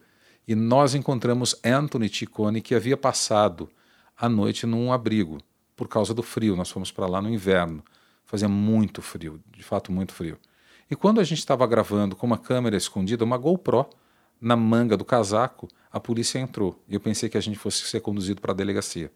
E 0.46 0.54
nós 0.54 0.94
encontramos 0.94 1.58
Anthony 1.64 2.08
Ticone, 2.08 2.60
que 2.60 2.74
havia 2.74 2.96
passado 2.96 3.68
a 4.16 4.28
noite 4.28 4.66
num 4.66 4.92
abrigo, 4.92 5.38
por 5.74 5.88
causa 5.88 6.12
do 6.12 6.22
frio. 6.22 6.54
Nós 6.54 6.70
fomos 6.70 6.92
para 6.92 7.06
lá 7.06 7.22
no 7.22 7.30
inverno. 7.30 7.82
Fazia 8.26 8.48
muito 8.48 9.00
frio, 9.00 9.40
de 9.50 9.62
fato, 9.62 9.90
muito 9.90 10.12
frio. 10.12 10.38
E 10.90 10.94
quando 10.94 11.20
a 11.20 11.24
gente 11.24 11.38
estava 11.38 11.66
gravando 11.66 12.14
com 12.14 12.26
uma 12.26 12.36
câmera 12.36 12.76
escondida, 12.76 13.24
uma 13.24 13.38
GoPro, 13.38 13.86
na 14.40 14.54
manga 14.54 14.96
do 14.96 15.04
casaco, 15.04 15.68
a 15.90 15.98
polícia 15.98 16.38
entrou. 16.38 16.78
E 16.86 16.94
eu 16.94 17.00
pensei 17.00 17.28
que 17.28 17.38
a 17.38 17.40
gente 17.40 17.58
fosse 17.58 17.86
ser 17.86 18.00
conduzido 18.00 18.40
para 18.40 18.52
a 18.52 18.54
delegacia. 18.54 19.10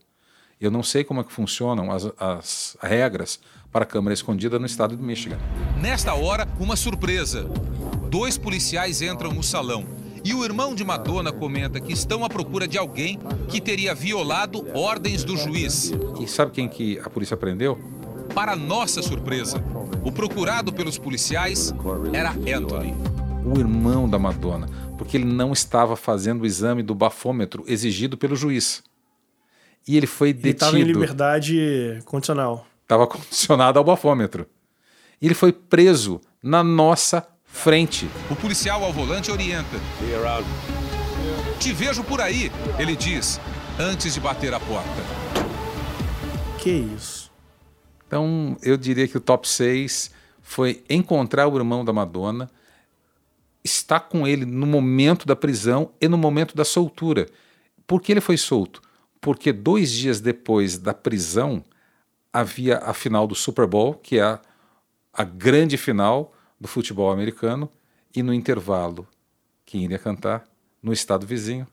Eu 0.60 0.72
não 0.72 0.82
sei 0.82 1.04
como 1.04 1.20
é 1.20 1.24
que 1.24 1.32
funcionam 1.32 1.92
as, 1.92 2.10
as 2.18 2.76
regras 2.82 3.38
para 3.70 3.84
câmera 3.84 4.12
escondida 4.12 4.58
no 4.58 4.66
estado 4.66 4.96
de 4.96 5.02
Michigan. 5.02 5.38
Nesta 5.80 6.14
hora, 6.14 6.48
uma 6.58 6.74
surpresa. 6.74 7.48
Dois 8.10 8.36
policiais 8.36 9.00
entram 9.00 9.30
no 9.30 9.42
salão 9.42 9.84
e 10.24 10.34
o 10.34 10.44
irmão 10.44 10.74
de 10.74 10.84
Madonna 10.84 11.30
comenta 11.30 11.78
que 11.78 11.92
estão 11.92 12.24
à 12.24 12.28
procura 12.28 12.66
de 12.66 12.76
alguém 12.76 13.20
que 13.48 13.60
teria 13.60 13.94
violado 13.94 14.66
ordens 14.74 15.22
do 15.22 15.36
juiz. 15.36 15.92
E 16.20 16.26
sabe 16.26 16.50
quem 16.50 16.68
que 16.68 16.98
a 17.04 17.08
polícia 17.08 17.36
prendeu? 17.36 17.78
Para 18.34 18.56
nossa 18.56 19.00
surpresa, 19.00 19.62
o 20.04 20.10
procurado 20.10 20.72
pelos 20.72 20.98
policiais 20.98 21.72
era 22.12 22.30
Anthony. 22.30 22.94
O 23.44 23.58
irmão 23.60 24.08
da 24.08 24.18
Madonna, 24.18 24.68
porque 24.98 25.16
ele 25.16 25.24
não 25.24 25.52
estava 25.52 25.94
fazendo 25.94 26.42
o 26.42 26.46
exame 26.46 26.82
do 26.82 26.96
bafômetro 26.96 27.62
exigido 27.68 28.18
pelo 28.18 28.34
juiz. 28.34 28.82
E 29.86 29.96
ele 29.96 30.06
foi 30.06 30.32
detido. 30.32 30.46
Ele 30.46 30.54
estava 30.54 30.78
em 30.78 30.82
liberdade 30.82 31.98
condicional. 32.04 32.66
Estava 32.82 33.06
condicionado 33.08 33.78
ao 33.78 33.84
bafômetro. 33.84 34.46
E 35.20 35.26
ele 35.26 35.34
foi 35.34 35.52
preso 35.52 36.20
na 36.42 36.62
nossa 36.62 37.26
frente. 37.44 38.08
O 38.30 38.36
policial 38.36 38.84
ao 38.84 38.92
volante 38.92 39.30
orienta. 39.30 39.76
Te 41.58 41.72
vejo 41.72 42.04
por 42.04 42.20
aí, 42.20 42.52
ele 42.78 42.94
diz, 42.94 43.40
antes 43.78 44.14
de 44.14 44.20
bater 44.20 44.54
a 44.54 44.60
porta. 44.60 45.02
Que 46.58 46.70
isso? 46.70 47.30
Então, 48.06 48.56
eu 48.62 48.76
diria 48.76 49.08
que 49.08 49.16
o 49.16 49.20
top 49.20 49.48
6 49.48 50.10
foi 50.40 50.82
encontrar 50.88 51.46
o 51.46 51.56
irmão 51.56 51.84
da 51.84 51.92
Madonna, 51.92 52.50
estar 53.62 54.00
com 54.00 54.26
ele 54.26 54.46
no 54.46 54.66
momento 54.66 55.26
da 55.26 55.36
prisão 55.36 55.90
e 56.00 56.08
no 56.08 56.16
momento 56.16 56.56
da 56.56 56.64
soltura. 56.64 57.26
Por 57.86 58.00
que 58.00 58.12
ele 58.12 58.20
foi 58.20 58.36
solto? 58.36 58.80
Porque 59.20 59.52
dois 59.52 59.90
dias 59.90 60.20
depois 60.20 60.78
da 60.78 60.94
prisão 60.94 61.64
havia 62.32 62.78
a 62.78 62.94
final 62.94 63.26
do 63.26 63.34
Super 63.34 63.66
Bowl, 63.66 63.94
que 63.94 64.18
é 64.18 64.22
a, 64.22 64.40
a 65.12 65.24
grande 65.24 65.76
final 65.76 66.34
do 66.60 66.68
futebol 66.68 67.10
americano 67.10 67.70
e 68.14 68.22
no 68.22 68.32
intervalo, 68.32 69.06
quem 69.64 69.84
iria 69.84 69.98
cantar 69.98 70.44
no 70.82 70.92
estado 70.92 71.26
vizinho? 71.26 71.66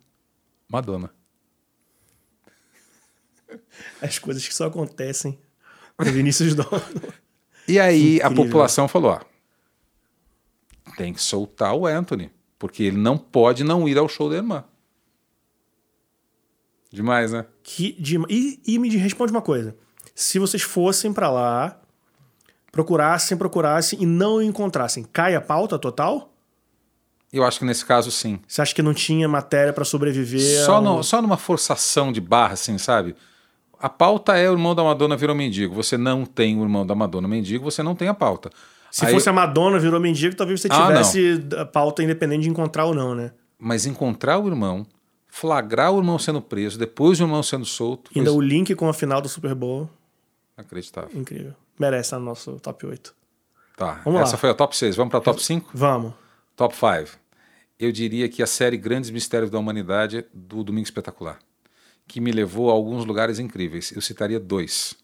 Madonna. 0.67 1.09
As 4.01 4.19
coisas 4.19 4.47
que 4.47 4.53
só 4.53 4.65
acontecem 4.65 5.39
no 5.97 6.11
Vinícius 6.11 6.53
Dono. 6.55 6.81
E 7.67 7.79
aí 7.79 8.15
Incrível. 8.17 8.27
a 8.27 8.45
população 8.45 8.87
falou: 8.87 9.11
ó, 9.11 9.21
tem 10.97 11.13
que 11.13 11.21
soltar 11.21 11.73
o 11.73 11.85
Anthony, 11.85 12.31
porque 12.59 12.83
ele 12.83 12.97
não 12.97 13.17
pode 13.17 13.63
não 13.63 13.87
ir 13.87 13.97
ao 13.97 14.07
show 14.07 14.29
da 14.29 14.35
irmã. 14.35 14.63
Demais, 16.95 17.33
né? 17.33 17.45
Que, 17.61 17.91
de, 17.99 18.17
e, 18.29 18.59
e 18.65 18.79
me 18.79 18.89
responde 18.95 19.31
uma 19.31 19.41
coisa. 19.41 19.75
Se 20.15 20.39
vocês 20.39 20.63
fossem 20.63 21.11
para 21.11 21.29
lá 21.29 21.81
procurassem, 22.71 23.37
procurassem 23.37 24.01
e 24.01 24.05
não 24.05 24.41
encontrassem, 24.41 25.05
cai 25.13 25.33
a 25.33 25.39
pauta 25.39 25.79
total? 25.79 26.33
Eu 27.31 27.45
acho 27.45 27.59
que 27.59 27.65
nesse 27.65 27.85
caso 27.85 28.11
sim. 28.11 28.39
Você 28.45 28.61
acha 28.61 28.75
que 28.75 28.81
não 28.81 28.93
tinha 28.93 29.29
matéria 29.29 29.71
para 29.71 29.85
sobreviver? 29.85 30.65
Só, 30.65 30.81
no, 30.81 31.01
só 31.01 31.21
numa 31.21 31.37
forçação 31.37 32.11
de 32.11 32.19
barra, 32.19 32.53
assim, 32.53 32.77
sabe? 32.77 33.15
A 33.79 33.87
pauta 33.87 34.37
é 34.37 34.49
o 34.49 34.53
irmão 34.53 34.75
da 34.75 34.83
Madonna 34.83 35.15
virou 35.15 35.35
mendigo. 35.35 35.73
Você 35.75 35.97
não 35.97 36.25
tem 36.25 36.57
o 36.57 36.63
irmão 36.63 36.85
da 36.85 36.95
Madonna 36.95 37.27
mendigo, 37.27 37.63
você 37.63 37.81
não 37.81 37.95
tem 37.95 38.09
a 38.09 38.13
pauta. 38.13 38.49
Se 38.91 39.05
Aí... 39.05 39.13
fosse 39.13 39.29
a 39.29 39.33
Madonna 39.33 39.79
virou 39.79 39.99
mendigo, 39.99 40.35
talvez 40.35 40.61
você 40.61 40.67
ah, 40.71 40.87
tivesse 40.87 41.45
ah, 41.55 41.61
a 41.61 41.65
pauta 41.65 42.03
independente 42.03 42.43
de 42.43 42.49
encontrar 42.49 42.85
ou 42.85 42.93
não, 42.93 43.15
né? 43.15 43.31
Mas 43.57 43.85
encontrar 43.85 44.37
o 44.37 44.47
irmão, 44.47 44.85
flagrar 45.39 45.91
o 45.91 45.99
irmão 45.99 46.17
sendo 46.17 46.41
preso, 46.41 46.77
depois 46.79 47.19
o 47.19 47.23
irmão 47.23 47.43
sendo 47.43 47.65
solto. 47.65 48.11
Ainda 48.15 48.31
o 48.31 48.41
link 48.41 48.73
com 48.75 48.87
a 48.87 48.93
final 48.93 49.21
do 49.21 49.27
Super 49.27 49.53
Bowl. 49.53 49.89
Acreditável. 50.57 51.09
Incrível 51.19 51.53
merece 51.77 52.07
estar 52.07 52.19
no 52.19 52.25
nosso 52.25 52.59
top 52.59 52.85
8. 52.85 53.13
Tá. 53.75 54.01
Vamos 54.05 54.21
Essa 54.21 54.31
lá. 54.33 54.37
foi 54.37 54.49
a 54.49 54.53
top 54.53 54.75
6. 54.75 54.95
Vamos 54.95 55.11
para 55.11 55.19
a 55.19 55.23
top 55.23 55.43
5? 55.43 55.71
Vamos. 55.73 56.13
Top 56.55 56.73
5. 56.73 57.17
Eu 57.77 57.91
diria 57.91 58.29
que 58.29 58.41
a 58.41 58.47
série 58.47 58.77
Grandes 58.77 59.09
Mistérios 59.09 59.51
da 59.51 59.59
Humanidade 59.59 60.25
do 60.33 60.63
Domingo 60.63 60.85
Espetacular, 60.85 61.39
que 62.07 62.21
me 62.21 62.31
levou 62.31 62.69
a 62.69 62.73
alguns 62.73 63.03
lugares 63.05 63.37
incríveis. 63.37 63.91
Eu 63.91 64.01
citaria 64.01 64.39
dois. 64.39 64.95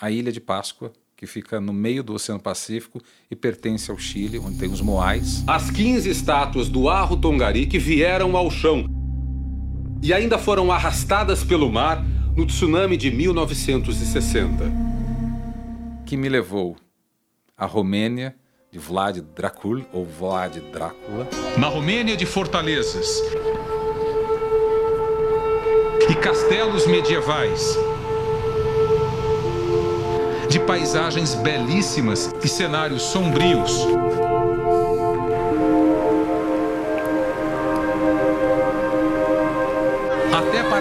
A 0.00 0.10
Ilha 0.10 0.32
de 0.32 0.40
Páscoa, 0.40 0.90
que 1.14 1.26
fica 1.26 1.60
no 1.60 1.72
meio 1.72 2.02
do 2.02 2.14
Oceano 2.14 2.40
Pacífico 2.40 3.02
e 3.30 3.36
pertence 3.36 3.90
ao 3.90 3.98
Chile, 3.98 4.38
onde 4.38 4.58
tem 4.58 4.70
os 4.70 4.80
moais. 4.80 5.42
As 5.46 5.70
15 5.70 6.08
estátuas 6.08 6.68
do 6.68 6.88
Arro 6.88 7.16
Tongari 7.16 7.66
que 7.66 7.78
vieram 7.78 8.36
ao 8.36 8.50
chão 8.50 8.97
e 10.02 10.12
ainda 10.12 10.38
foram 10.38 10.70
arrastadas 10.70 11.42
pelo 11.44 11.70
mar 11.70 12.04
no 12.36 12.46
tsunami 12.46 12.96
de 12.96 13.10
1960 13.10 14.88
que 16.06 16.16
me 16.16 16.28
levou 16.28 16.76
à 17.56 17.66
Romênia 17.66 18.34
de 18.70 18.78
Vlad 18.78 19.20
Dracul 19.34 19.84
ou 19.92 20.06
Vlad 20.06 20.56
Drácula. 20.72 21.28
Na 21.58 21.68
Romênia 21.68 22.16
de 22.16 22.24
fortalezas 22.24 23.06
e 26.08 26.14
castelos 26.14 26.86
medievais, 26.86 27.76
de 30.48 30.58
paisagens 30.60 31.34
belíssimas 31.34 32.34
e 32.42 32.48
cenários 32.48 33.02
sombrios. 33.02 33.86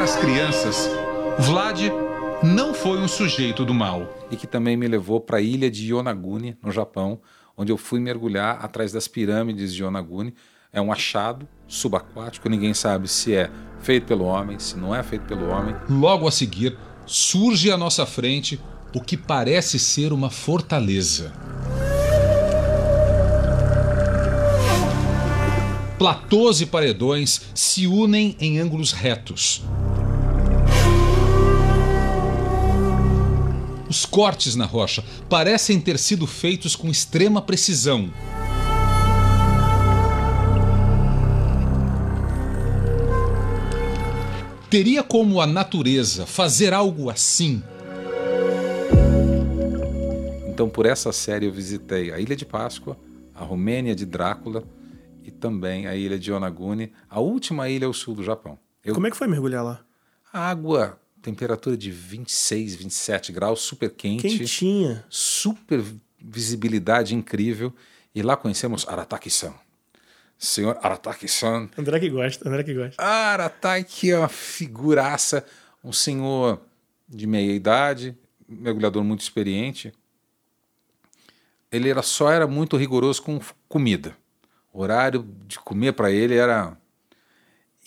As 0.07 0.15
crianças, 0.15 0.89
Vlad 1.37 1.81
não 2.41 2.73
foi 2.73 2.97
um 2.97 3.09
sujeito 3.09 3.65
do 3.65 3.73
mal. 3.73 4.07
E 4.31 4.37
que 4.37 4.47
também 4.47 4.77
me 4.77 4.87
levou 4.87 5.19
para 5.19 5.39
a 5.39 5.41
ilha 5.41 5.69
de 5.69 5.91
Yonaguni, 5.91 6.55
no 6.63 6.71
Japão, 6.71 7.19
onde 7.57 7.73
eu 7.73 7.77
fui 7.77 7.99
mergulhar 7.99 8.63
atrás 8.63 8.93
das 8.93 9.05
pirâmides 9.05 9.73
de 9.73 9.83
Yonaguni. 9.83 10.33
É 10.71 10.79
um 10.79 10.93
achado 10.93 11.45
subaquático, 11.67 12.47
ninguém 12.47 12.73
sabe 12.73 13.09
se 13.09 13.35
é 13.35 13.51
feito 13.81 14.05
pelo 14.05 14.23
homem, 14.23 14.57
se 14.57 14.77
não 14.77 14.95
é 14.95 15.03
feito 15.03 15.25
pelo 15.25 15.49
homem. 15.49 15.75
Logo 15.89 16.25
a 16.25 16.31
seguir, 16.31 16.77
surge 17.05 17.69
à 17.69 17.75
nossa 17.75 18.05
frente 18.05 18.57
o 18.95 19.01
que 19.01 19.17
parece 19.17 19.77
ser 19.77 20.13
uma 20.13 20.29
fortaleza. 20.29 21.33
Platôs 25.97 26.61
e 26.61 26.65
paredões 26.65 27.41
se 27.53 27.87
unem 27.87 28.37
em 28.39 28.57
ângulos 28.57 28.93
retos. 28.93 29.63
Os 33.89 34.05
cortes 34.05 34.55
na 34.55 34.65
rocha 34.65 35.03
parecem 35.29 35.79
ter 35.79 35.97
sido 35.97 36.27
feitos 36.27 36.75
com 36.75 36.89
extrema 36.89 37.41
precisão. 37.41 38.11
Teria 44.69 45.01
como 45.01 45.39
a 45.39 45.47
natureza 45.47 46.25
fazer 46.25 46.73
algo 46.73 47.09
assim? 47.09 47.63
Então, 50.49 50.67
por 50.67 50.85
essa 50.85 51.13
série, 51.13 51.45
eu 51.45 51.51
visitei 51.53 52.11
a 52.11 52.19
Ilha 52.19 52.35
de 52.35 52.45
Páscoa, 52.45 52.97
a 53.33 53.43
Romênia 53.43 53.95
de 53.95 54.05
Drácula 54.05 54.63
e 55.23 55.31
também 55.31 55.87
a 55.87 55.95
Ilha 55.95 56.19
de 56.19 56.33
Onaguni, 56.33 56.91
a 57.09 57.21
última 57.21 57.69
ilha 57.69 57.87
ao 57.87 57.93
sul 57.93 58.15
do 58.15 58.23
Japão. 58.23 58.59
Eu... 58.83 58.93
Como 58.93 59.07
é 59.07 59.11
que 59.11 59.15
foi 59.15 59.27
mergulhar 59.27 59.63
lá? 59.63 59.79
A 60.33 60.49
água 60.49 60.99
temperatura 61.21 61.77
de 61.77 61.91
26, 61.91 62.75
27 62.75 63.31
graus, 63.31 63.61
super 63.61 63.89
quente. 63.89 64.37
Quentinha. 64.37 65.05
Super 65.09 65.83
visibilidade 66.19 67.15
incrível. 67.15 67.73
E 68.13 68.21
lá 68.21 68.35
conhecemos 68.35 68.87
Arataki-san. 68.87 69.53
Senhor 70.37 70.77
Arataki-san. 70.81 71.69
André 71.77 71.99
que 71.99 72.09
gosta, 72.09 72.47
André 72.47 72.63
que 72.63 72.73
gosta. 72.73 73.01
Arataki 73.01 74.11
é 74.11 74.17
uma 74.17 74.27
figuraça, 74.27 75.45
um 75.83 75.91
senhor 75.91 76.61
de 77.07 77.25
meia 77.25 77.51
idade, 77.51 78.15
mergulhador 78.47 79.03
muito 79.03 79.21
experiente. 79.21 79.93
Ele 81.71 81.89
era, 81.89 82.01
só 82.01 82.31
era 82.31 82.47
muito 82.47 82.77
rigoroso 82.77 83.21
com 83.21 83.39
comida. 83.67 84.15
O 84.71 84.81
horário 84.81 85.27
de 85.47 85.59
comer 85.59 85.93
para 85.93 86.11
ele 86.11 86.35
era. 86.35 86.77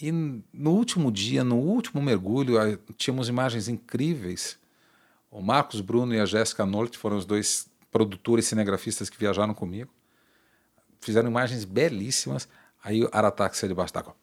E 0.01 0.11
no 0.11 0.71
último 0.71 1.13
dia, 1.13 1.45
no 1.45 1.57
último 1.57 2.01
mergulho, 2.01 2.55
tínhamos 2.97 3.29
imagens 3.29 3.69
incríveis. 3.69 4.59
O 5.31 5.43
Marcos 5.43 5.83
Bruno 5.83 6.15
e 6.15 6.21
a 6.21 6.25
Jéssica 6.25 6.65
Nolte 6.65 6.97
foram 6.97 7.19
os 7.19 7.27
dois 7.27 7.69
produtores 7.91 8.47
cinegrafistas 8.47 9.11
que 9.11 9.19
viajaram 9.19 9.53
comigo. 9.53 9.91
Fizeram 11.01 11.29
imagens 11.29 11.65
belíssimas. 11.65 12.49
Aí 12.83 13.05
o 13.05 13.11
Arataque 13.13 13.57
saiu 13.57 13.69
debaixo 13.69 13.93
d'água. 13.93 14.17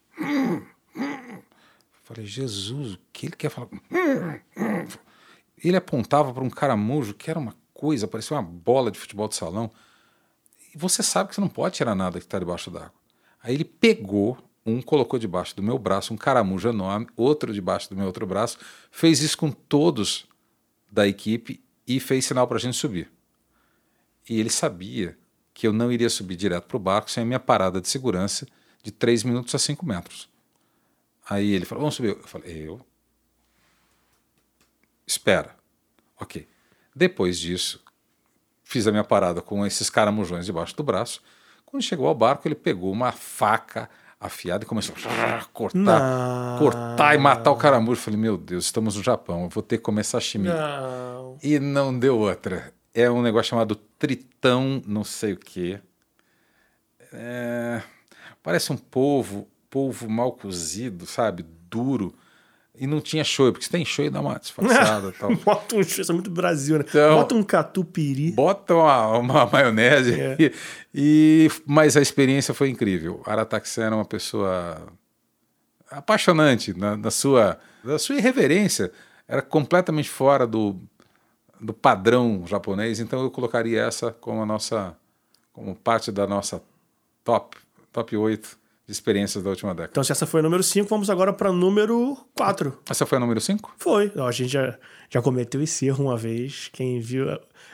Falei, 2.04 2.26
Jesus, 2.26 2.94
o 2.94 3.00
que 3.14 3.28
ele 3.28 3.36
quer 3.36 3.50
falar? 3.50 3.70
Ele 5.64 5.78
apontava 5.78 6.34
para 6.34 6.44
um 6.44 6.50
caramujo 6.50 7.14
que 7.14 7.30
era 7.30 7.38
uma 7.40 7.56
coisa, 7.74 8.08
parecia 8.08 8.36
uma 8.36 8.44
bola 8.44 8.90
de 8.90 8.98
futebol 8.98 9.28
de 9.28 9.36
salão. 9.36 9.70
E 10.74 10.78
você 10.78 11.04
sabe 11.04 11.30
que 11.30 11.36
você 11.36 11.42
não 11.42 11.50
pode 11.50 11.76
tirar 11.76 11.94
nada 11.94 12.20
que 12.20 12.26
está 12.26 12.40
debaixo 12.40 12.72
d'água. 12.72 12.94
Aí 13.44 13.54
ele 13.54 13.66
pegou 13.66 14.38
um, 14.68 14.82
colocou 14.82 15.18
debaixo 15.18 15.56
do 15.56 15.64
meu 15.64 15.80
braço, 15.80 16.14
um 16.14 16.18
caramujo 16.18 16.68
enorme, 16.68 17.08
outro 17.16 17.54
debaixo 17.54 17.90
do 17.90 17.96
meu 17.96 18.06
outro 18.06 18.28
braço, 18.28 18.58
fez 18.92 19.22
isso 19.22 19.38
com 19.38 19.50
todos 19.50 20.28
da 20.92 21.08
equipe 21.08 21.64
e 21.88 22.02
fez 22.02 22.26
sinal 22.26 22.46
para 22.46 22.58
a 22.58 22.60
gente 22.60 22.76
subir. 22.76 23.10
E 24.30 24.38
ele 24.38 24.50
sabia 24.50 25.18
que 25.54 25.66
eu 25.66 25.72
não 25.72 25.90
iria 25.90 26.10
subir 26.10 26.36
direto 26.36 26.66
para 26.66 26.76
o 26.76 26.80
barco 26.80 27.10
sem 27.10 27.24
a 27.24 27.26
minha 27.26 27.40
parada 27.40 27.80
de 27.80 27.88
segurança 27.88 28.46
de 28.84 28.92
3 28.92 29.24
minutos 29.24 29.56
a 29.56 29.58
5 29.58 29.86
metros. 29.86 30.30
Aí 31.30 31.52
ele 31.52 31.66
falou: 31.66 31.82
Vamos 31.82 31.96
subir. 31.96 32.10
Eu 32.10 32.28
falei: 32.28 32.68
Eu. 32.68 32.86
Espera. 35.06 35.56
Ok. 36.20 36.48
Depois 36.94 37.40
disso, 37.40 37.82
fiz 38.64 38.86
a 38.86 38.92
minha 38.92 39.04
parada 39.04 39.42
com 39.42 39.66
esses 39.66 39.90
caramujões 39.90 40.46
debaixo 40.46 40.76
do 40.76 40.84
braço. 40.84 41.22
Quando 41.66 41.84
chegou 41.84 42.08
ao 42.08 42.16
barco, 42.16 42.48
ele 42.48 42.56
pegou 42.56 42.92
uma 42.92 43.12
faca 43.12 43.90
afiada 44.20 44.64
e 44.64 44.68
começou 44.68 44.96
a 44.96 45.46
cortar, 45.54 45.78
não. 45.78 46.58
cortar 46.58 47.16
e 47.16 47.18
matar 47.18 47.52
o 47.52 47.56
caramujo. 47.56 48.02
Falei, 48.02 48.20
meu 48.20 48.38
Deus, 48.38 48.66
estamos 48.66 48.96
no 48.96 49.04
Japão, 49.04 49.44
eu 49.44 49.50
vou 49.50 49.64
ter 49.64 49.78
que 49.78 49.84
comer 49.84 50.04
sashimi. 50.04 50.50
Não. 50.50 51.38
E 51.44 51.60
não 51.60 51.98
deu 51.98 52.18
outra. 52.18 52.74
É 52.94 53.10
um 53.10 53.22
negócio 53.22 53.52
chamado 53.52 53.76
tritão, 53.76 54.82
não 54.86 55.04
sei 55.04 55.34
o 55.34 55.38
quê. 55.38 55.80
É... 57.14 57.82
Parece 58.42 58.72
um 58.72 58.78
polvo, 58.78 59.48
polvo 59.70 60.10
mal 60.10 60.32
cozido, 60.32 61.06
sabe? 61.06 61.46
Duro. 61.70 62.16
E 62.80 62.86
não 62.86 63.02
tinha 63.02 63.24
shoyu, 63.24 63.52
porque 63.52 63.66
se 63.66 63.72
tem 63.72 63.84
shoyu 63.84 64.12
dá 64.12 64.22
uma 64.22 64.38
disfarçada 64.38 65.12
tal. 65.20 65.36
Bota 65.36 65.76
um 65.76 65.84
shoyu, 65.84 66.02
isso 66.02 66.12
é 66.12 66.14
muito 66.14 66.30
Brasil, 66.30 66.78
né? 66.78 66.86
Então, 66.88 67.16
bota 67.16 67.36
um 67.36 67.44
catupiry. 67.44 68.32
Bota 68.32 68.76
uma, 68.76 69.18
uma 69.18 69.46
maionese. 69.52 70.14
É. 70.14 70.38
E, 70.40 70.52
e, 70.94 71.52
mas 71.66 71.98
a 71.98 72.02
experiência 72.02 72.54
foi 72.54 72.70
incrível. 72.70 73.22
Arataxé 73.26 73.84
era 73.84 73.96
uma 73.96 74.06
pessoa 74.06 74.78
apaixonante 75.90 76.78
na, 76.78 76.96
na, 76.96 77.12
sua, 77.12 77.60
na 77.84 77.98
sua 77.98 78.16
irreverência. 78.16 78.92
Era 79.28 79.42
completamente 79.42 80.10
fora 80.10 80.46
do, 80.46 80.80
do 81.60 81.74
padrão 81.74 82.44
japonês. 82.46 83.00
Então 83.00 83.22
eu 83.22 83.32
colocaria 83.32 83.82
essa 83.82 84.12
como 84.12 84.42
a 84.42 84.46
nossa 84.46 84.96
como 85.52 85.76
parte 85.76 86.12
da 86.12 86.28
nossa 86.28 86.62
top, 87.24 87.58
top 87.92 88.16
8 88.16 88.67
de 88.88 88.94
experiências 88.94 89.44
da 89.44 89.50
última 89.50 89.76
década. 89.76 89.92
Então, 89.92 90.04
se 90.04 90.14
essa 90.14 90.26
foi 90.26 90.40
a 90.40 90.44
número 90.44 90.64
5, 90.64 90.88
vamos 90.88 91.10
agora 91.10 91.34
para 91.34 91.52
número 91.52 92.18
4. 92.34 92.80
Essa 92.90 93.06
foi 93.06 93.18
a 93.18 93.20
número 93.20 93.42
5? 93.42 93.76
Foi. 93.78 94.14
A 94.16 94.32
gente 94.32 94.48
já, 94.48 94.80
já 95.10 95.22
cometeu 95.22 95.62
esse 95.62 95.86
erro 95.86 96.06
uma 96.06 96.16
vez. 96.16 96.70
Quem 96.72 97.02
viu, 97.02 97.28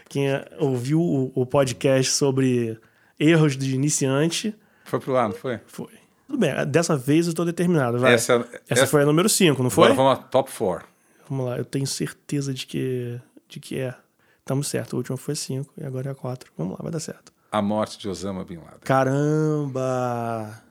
quem 0.09 0.27
ouviu 0.57 0.99
o, 0.99 1.31
o 1.35 1.45
podcast 1.45 2.11
sobre 2.11 2.79
erros 3.19 3.55
de 3.55 3.75
iniciante. 3.75 4.55
Foi 4.85 4.99
pro 4.99 5.13
não 5.13 5.31
foi? 5.31 5.59
Foi. 5.67 5.89
Tudo 6.27 6.39
bem, 6.39 6.51
dessa 6.65 6.97
vez 6.97 7.27
eu 7.27 7.29
estou 7.29 7.45
determinado. 7.45 7.99
Vai. 7.99 8.15
Essa, 8.15 8.33
essa, 8.33 8.61
essa 8.67 8.87
foi 8.87 9.03
a 9.03 9.05
número 9.05 9.29
5, 9.29 9.61
não 9.61 9.69
foi? 9.69 9.91
Agora 9.91 9.95
vamos 9.95 10.13
a 10.13 10.23
top 10.23 10.51
4. 10.51 10.87
Vamos 11.29 11.45
lá, 11.45 11.57
eu 11.59 11.65
tenho 11.65 11.85
certeza 11.85 12.51
de 12.51 12.65
que, 12.65 13.21
de 13.47 13.59
que 13.59 13.79
é. 13.79 13.93
Estamos 14.39 14.67
certo, 14.67 14.95
a 14.95 14.97
última 14.97 15.15
foi 15.15 15.35
5 15.35 15.73
e 15.77 15.85
agora 15.85 16.09
é 16.09 16.11
a 16.11 16.15
4. 16.15 16.51
Vamos 16.57 16.73
lá, 16.73 16.79
vai 16.81 16.91
dar 16.91 16.99
certo. 16.99 17.31
A 17.51 17.61
morte 17.61 17.99
de 17.99 18.09
Osama 18.09 18.43
Bin 18.43 18.57
Laden. 18.57 18.79
Caramba! 18.83 20.63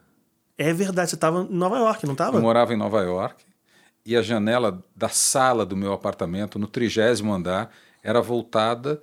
É 0.56 0.72
verdade, 0.72 1.10
você 1.10 1.16
estava 1.16 1.42
em 1.42 1.54
Nova 1.54 1.78
York, 1.78 2.04
não 2.06 2.12
estava? 2.12 2.36
Eu 2.36 2.42
morava 2.42 2.72
em 2.72 2.76
Nova 2.76 3.00
York 3.02 3.44
e 4.04 4.16
a 4.16 4.22
janela 4.22 4.84
da 4.94 5.08
sala 5.08 5.64
do 5.64 5.76
meu 5.76 5.92
apartamento, 5.92 6.58
no 6.58 6.66
trigésimo 6.66 7.32
andar, 7.32 7.72
era 8.02 8.20
voltada 8.20 9.02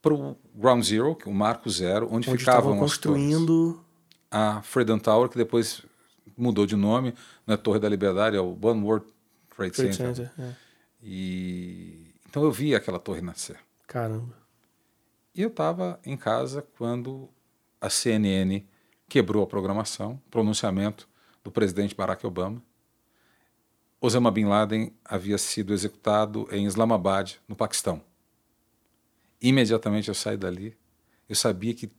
para 0.00 0.14
o 0.14 0.36
Ground 0.54 0.84
Zero, 0.84 1.14
que 1.16 1.28
é 1.28 1.32
o 1.32 1.34
Marco 1.34 1.68
Zero, 1.68 2.06
onde, 2.10 2.30
Onde 2.30 2.38
ficavam 2.38 2.78
construindo. 2.78 3.82
A 4.30 4.60
Freedom 4.62 4.98
Tower, 4.98 5.28
que 5.28 5.38
depois 5.38 5.82
mudou 6.36 6.66
de 6.66 6.76
nome, 6.76 7.14
não 7.46 7.54
é 7.54 7.56
Torre 7.56 7.78
da 7.78 7.88
Liberdade, 7.88 8.36
é 8.36 8.40
o 8.40 8.56
One 8.60 8.82
World 8.82 9.06
Trade, 9.56 9.72
Trade 9.72 9.96
Center. 9.96 10.14
Center, 10.14 10.32
é. 10.38 10.54
E 11.02 12.08
então 12.28 12.42
eu 12.42 12.52
vi 12.52 12.74
aquela 12.74 12.98
torre 12.98 13.22
nascer. 13.22 13.58
Caramba. 13.86 14.36
E 15.34 15.42
eu 15.42 15.48
estava 15.48 15.98
em 16.04 16.16
casa 16.16 16.64
quando 16.76 17.28
a 17.80 17.88
CNN 17.88 18.62
quebrou 19.08 19.42
a 19.42 19.46
programação, 19.46 20.20
pronunciamento 20.30 21.08
do 21.42 21.50
presidente 21.50 21.94
Barack 21.94 22.26
Obama. 22.26 22.62
Osama 24.00 24.30
Bin 24.30 24.44
Laden 24.44 24.92
havia 25.04 25.38
sido 25.38 25.72
executado 25.72 26.46
em 26.52 26.66
Islamabad, 26.66 27.34
no 27.48 27.56
Paquistão. 27.56 28.00
Imediatamente 29.40 30.08
eu 30.08 30.14
saí 30.14 30.36
dali. 30.36 30.76
Eu 31.28 31.34
sabia 31.34 31.74
que 31.74 31.90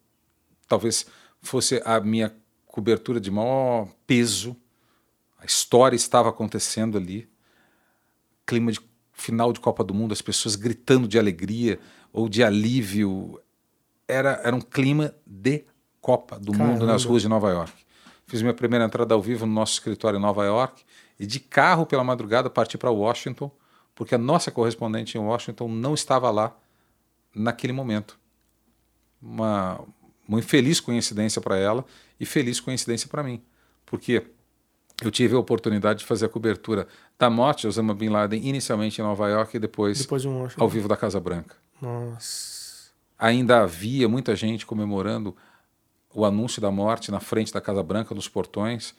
talvez 0.67 1.05
fosse 1.41 1.81
a 1.83 1.99
minha 1.99 2.33
cobertura 2.65 3.19
de 3.19 3.31
maior 3.31 3.89
peso. 4.05 4.55
A 5.39 5.45
história 5.45 5.95
estava 5.95 6.29
acontecendo 6.29 6.97
ali. 6.97 7.29
Clima 8.45 8.71
de 8.71 8.79
final 9.11 9.51
de 9.51 9.59
Copa 9.59 9.83
do 9.83 9.93
Mundo, 9.93 10.13
as 10.13 10.21
pessoas 10.21 10.55
gritando 10.55 11.07
de 11.07 11.19
alegria 11.19 11.79
ou 12.13 12.29
de 12.29 12.43
alívio. 12.43 13.41
Era, 14.07 14.41
era 14.43 14.55
um 14.55 14.61
clima 14.61 15.13
de 15.25 15.65
Copa 16.01 16.39
do 16.39 16.51
Caramba. 16.51 16.73
Mundo 16.73 16.85
nas 16.85 17.03
ruas 17.03 17.21
de 17.21 17.27
Nova 17.27 17.49
York. 17.49 17.73
Fiz 18.25 18.41
minha 18.41 18.53
primeira 18.53 18.85
entrada 18.85 19.13
ao 19.13 19.21
vivo 19.21 19.45
no 19.45 19.53
nosso 19.53 19.73
escritório 19.73 20.17
em 20.17 20.21
Nova 20.21 20.45
York 20.45 20.83
e 21.19 21.25
de 21.25 21.39
carro 21.39 21.85
pela 21.85 22.03
madrugada 22.03 22.49
parti 22.49 22.77
para 22.77 22.91
Washington, 22.91 23.51
porque 23.95 24.15
a 24.15 24.17
nossa 24.17 24.51
correspondente 24.51 25.17
em 25.17 25.21
Washington 25.21 25.67
não 25.67 25.93
estava 25.93 26.29
lá 26.29 26.55
naquele 27.35 27.73
momento. 27.73 28.19
Uma, 29.21 29.81
uma 30.27 30.39
infeliz 30.39 30.79
coincidência 30.79 31.41
para 31.41 31.57
ela 31.57 31.83
e 32.19 32.25
feliz 32.25 32.59
coincidência 32.59 33.09
para 33.09 33.23
mim, 33.23 33.41
porque 33.85 34.23
eu 35.01 35.09
tive 35.09 35.35
a 35.35 35.39
oportunidade 35.39 35.99
de 35.99 36.05
fazer 36.05 36.25
a 36.25 36.29
cobertura 36.29 36.87
da 37.17 37.29
morte 37.29 37.61
de 37.61 37.67
Osama 37.67 37.93
Bin 37.93 38.09
Laden 38.09 38.45
inicialmente 38.45 39.01
em 39.01 39.03
Nova 39.03 39.27
York 39.27 39.57
e 39.57 39.59
depois, 39.59 39.99
Depois 39.99 40.23
ao 40.57 40.69
vivo 40.69 40.87
da 40.87 40.95
Casa 40.95 41.19
Branca. 41.19 41.55
Nossa. 41.81 42.91
Ainda 43.17 43.61
havia 43.61 44.07
muita 44.07 44.35
gente 44.35 44.65
comemorando 44.65 45.35
o 46.13 46.25
anúncio 46.25 46.61
da 46.61 46.71
morte 46.71 47.11
na 47.11 47.19
frente 47.19 47.53
da 47.53 47.61
Casa 47.61 47.83
Branca, 47.83 48.15
nos 48.15 48.27
portões, 48.27 48.95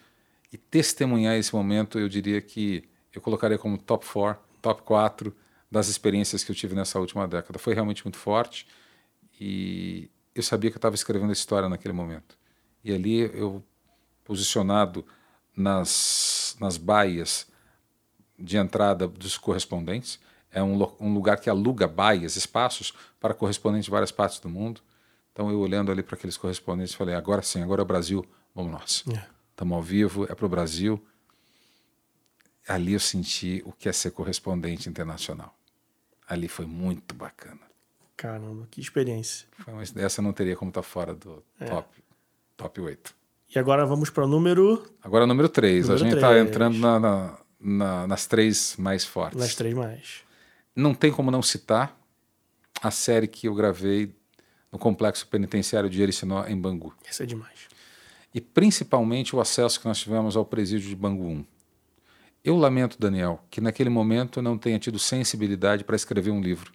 e 0.53 0.59
testemunhar 0.59 1.37
esse 1.37 1.55
momento, 1.55 1.99
eu 1.99 2.09
diria 2.09 2.41
que 2.41 2.89
eu 3.13 3.21
colocaria 3.21 3.59
como 3.59 3.79
top 3.79 4.07
4, 4.07 4.43
top 4.61 4.83
4 4.83 5.37
das 5.71 5.89
experiências 5.89 6.43
que 6.43 6.51
eu 6.51 6.57
tive 6.57 6.75
nessa 6.75 6.99
última 6.99 7.27
década. 7.27 7.59
Foi 7.59 7.75
realmente 7.75 8.05
muito 8.05 8.19
forte 8.19 8.67
e 9.41 10.11
eu 10.35 10.43
sabia 10.43 10.71
que 10.71 10.77
eu 10.77 10.79
estava 10.79 10.95
escrevendo 10.95 11.31
a 11.31 11.33
história 11.33 11.69
naquele 11.69 11.95
momento. 11.95 12.37
E 12.83 12.93
ali 12.93 13.21
eu, 13.21 13.63
posicionado 14.25 15.05
nas, 15.57 16.57
nas 16.61 16.77
baias 16.77 17.47
de 18.39 18.57
entrada 18.57 19.07
dos 19.07 19.37
correspondentes, 19.37 20.19
é 20.51 20.63
um, 20.63 20.83
um 20.99 21.15
lugar 21.15 21.39
que 21.39 21.49
aluga 21.49 21.87
baias, 21.87 22.37
espaços 22.37 22.93
para 23.21 23.35
correspondentes 23.35 23.85
de 23.85 23.91
várias 23.91 24.11
partes 24.11 24.41
do 24.41 24.49
mundo. 24.49 24.81
Então 25.33 25.51
eu 25.51 25.59
olhando 25.61 25.91
ali 25.93 26.03
para 26.03 26.17
aqueles 26.17 26.37
correspondentes, 26.37 26.95
falei: 26.95 27.15
agora 27.15 27.43
sim, 27.43 27.63
agora 27.63 27.81
é 27.83 27.85
o 27.85 27.87
Brasil, 27.87 28.25
vamos 28.55 28.73
nós. 28.73 29.05
É. 29.15 29.23
Estamos 29.51 29.77
ao 29.77 29.83
vivo, 29.83 30.25
é 30.25 30.35
para 30.35 30.47
o 30.47 30.49
Brasil. 30.49 31.03
Ali 32.69 32.93
eu 32.93 33.01
senti 33.01 33.63
o 33.65 33.73
que 33.73 33.89
é 33.89 33.93
ser 33.93 34.11
correspondente 34.13 34.89
internacional. 34.89 35.55
Ali 36.27 36.47
foi 36.49 36.67
muito 36.67 37.15
bacana. 37.15 37.61
Caramba, 38.17 38.69
que 38.71 38.81
experiência. 38.81 39.49
Foi 39.59 39.73
uma, 39.73 39.83
essa 39.83 40.23
não 40.23 40.33
teria 40.33 40.55
como 40.57 40.69
estar 40.71 40.83
fora 40.83 41.15
do 41.15 41.43
É. 41.59 41.65
top, 41.67 41.89
top 42.57 42.81
8. 42.81 43.15
E 43.55 43.59
agora 43.59 43.85
vamos 43.85 44.11
para 44.11 44.25
o 44.25 44.29
número. 44.29 44.85
Agora 45.03 45.27
número 45.27 45.49
3. 45.49 45.87
A 45.91 45.95
Número 45.95 46.05
gente 46.05 46.15
está 46.17 46.39
entrando 46.39 46.79
na, 46.79 47.01
na- 47.01 47.39
na, 47.59 48.07
nas 48.07 48.27
três 48.27 48.77
mais 48.79 49.05
fortes. 49.05 49.39
Nas 49.39 49.55
três 49.55 49.75
mais. 49.75 50.21
Não 50.77 50.95
tem 50.95 51.11
como 51.11 51.31
não 51.31 51.43
citar 51.43 51.99
a 52.81 52.91
série 52.91 53.27
que 53.27 53.49
eu 53.49 53.55
gravei 53.55 54.15
no 54.73 54.79
complexo 54.79 55.27
penitenciário 55.27 55.91
de 55.91 55.97
Jericinó, 55.97 56.47
em 56.47 56.57
Bangu. 56.57 56.95
Isso 57.09 57.23
é 57.23 57.27
demais. 57.27 57.69
E 58.33 58.41
principalmente 58.41 59.35
o 59.35 59.41
acesso 59.41 59.81
que 59.81 59.87
nós 59.87 59.99
tivemos 59.99 60.37
ao 60.37 60.45
presídio 60.45 60.89
de 60.89 60.97
Bangu 60.97 61.25
1. 61.25 61.45
Eu 62.45 62.57
lamento, 62.57 62.99
Daniel, 62.99 63.45
que 63.51 63.61
naquele 63.61 63.91
momento 63.91 64.39
eu 64.39 64.43
não 64.43 64.57
tenha 64.57 64.79
tido 64.79 64.99
sensibilidade 64.99 65.85
para 65.85 65.97
escrever 65.97 66.31
um 66.31 66.41
livro. 66.41 66.73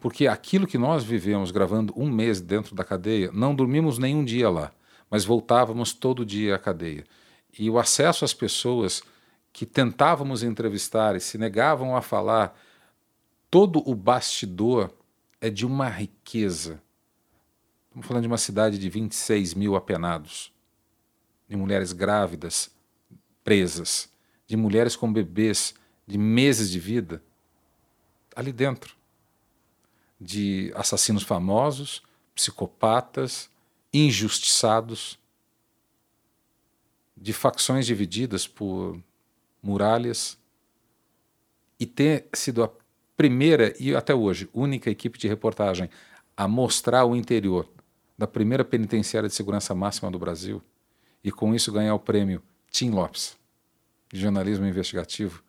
Porque 0.00 0.26
aquilo 0.26 0.66
que 0.66 0.78
nós 0.78 1.02
vivemos 1.02 1.50
gravando 1.50 1.92
um 1.96 2.10
mês 2.10 2.40
dentro 2.40 2.74
da 2.74 2.84
cadeia, 2.84 3.30
não 3.32 3.54
dormimos 3.54 3.98
nenhum 3.98 4.24
dia 4.24 4.48
lá, 4.48 4.72
mas 5.10 5.24
voltávamos 5.24 5.92
todo 5.92 6.24
dia 6.24 6.54
à 6.54 6.58
cadeia. 6.58 7.04
E 7.58 7.68
o 7.68 7.78
acesso 7.78 8.24
às 8.24 8.32
pessoas 8.32 9.02
que 9.52 9.66
tentávamos 9.66 10.42
entrevistar 10.42 11.16
e 11.16 11.20
se 11.20 11.38
negavam 11.38 11.96
a 11.96 12.02
falar, 12.02 12.58
todo 13.50 13.82
o 13.88 13.94
bastidor 13.94 14.90
é 15.40 15.48
de 15.48 15.64
uma 15.64 15.88
riqueza. 15.88 16.82
Estamos 17.96 18.08
falando 18.08 18.24
de 18.24 18.28
uma 18.28 18.36
cidade 18.36 18.78
de 18.78 18.90
26 18.90 19.54
mil 19.54 19.74
apenados, 19.74 20.52
de 21.48 21.56
mulheres 21.56 21.94
grávidas, 21.94 22.70
presas, 23.42 24.12
de 24.46 24.54
mulheres 24.54 24.94
com 24.94 25.10
bebês 25.10 25.74
de 26.06 26.18
meses 26.18 26.68
de 26.68 26.78
vida, 26.78 27.22
ali 28.34 28.52
dentro. 28.52 28.94
De 30.20 30.70
assassinos 30.76 31.22
famosos, 31.22 32.02
psicopatas, 32.34 33.48
injustiçados, 33.94 35.18
de 37.16 37.32
facções 37.32 37.86
divididas 37.86 38.46
por 38.46 39.00
muralhas, 39.62 40.36
e 41.80 41.86
ter 41.86 42.28
sido 42.34 42.62
a 42.62 42.70
primeira 43.16 43.74
e 43.80 43.96
até 43.96 44.14
hoje 44.14 44.50
única 44.52 44.90
equipe 44.90 45.18
de 45.18 45.26
reportagem 45.26 45.88
a 46.36 46.46
mostrar 46.46 47.06
o 47.06 47.16
interior 47.16 47.66
da 48.18 48.26
primeira 48.26 48.64
penitenciária 48.64 49.28
de 49.28 49.34
segurança 49.34 49.74
máxima 49.74 50.10
do 50.10 50.18
Brasil 50.18 50.62
e 51.22 51.30
com 51.30 51.54
isso 51.54 51.72
ganhar 51.72 51.94
o 51.94 51.98
prêmio 51.98 52.42
Tim 52.70 52.90
Lopes 52.90 53.36
de 54.12 54.20
jornalismo 54.20 54.66
investigativo 54.66 55.42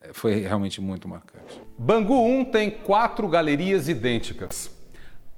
eh, 0.00 0.10
foi 0.12 0.34
realmente 0.40 0.80
muito 0.80 1.08
marcante. 1.08 1.60
Bangu 1.78 2.14
1 2.14 2.46
tem 2.46 2.70
quatro 2.70 3.26
galerias 3.28 3.88
idênticas. 3.88 4.70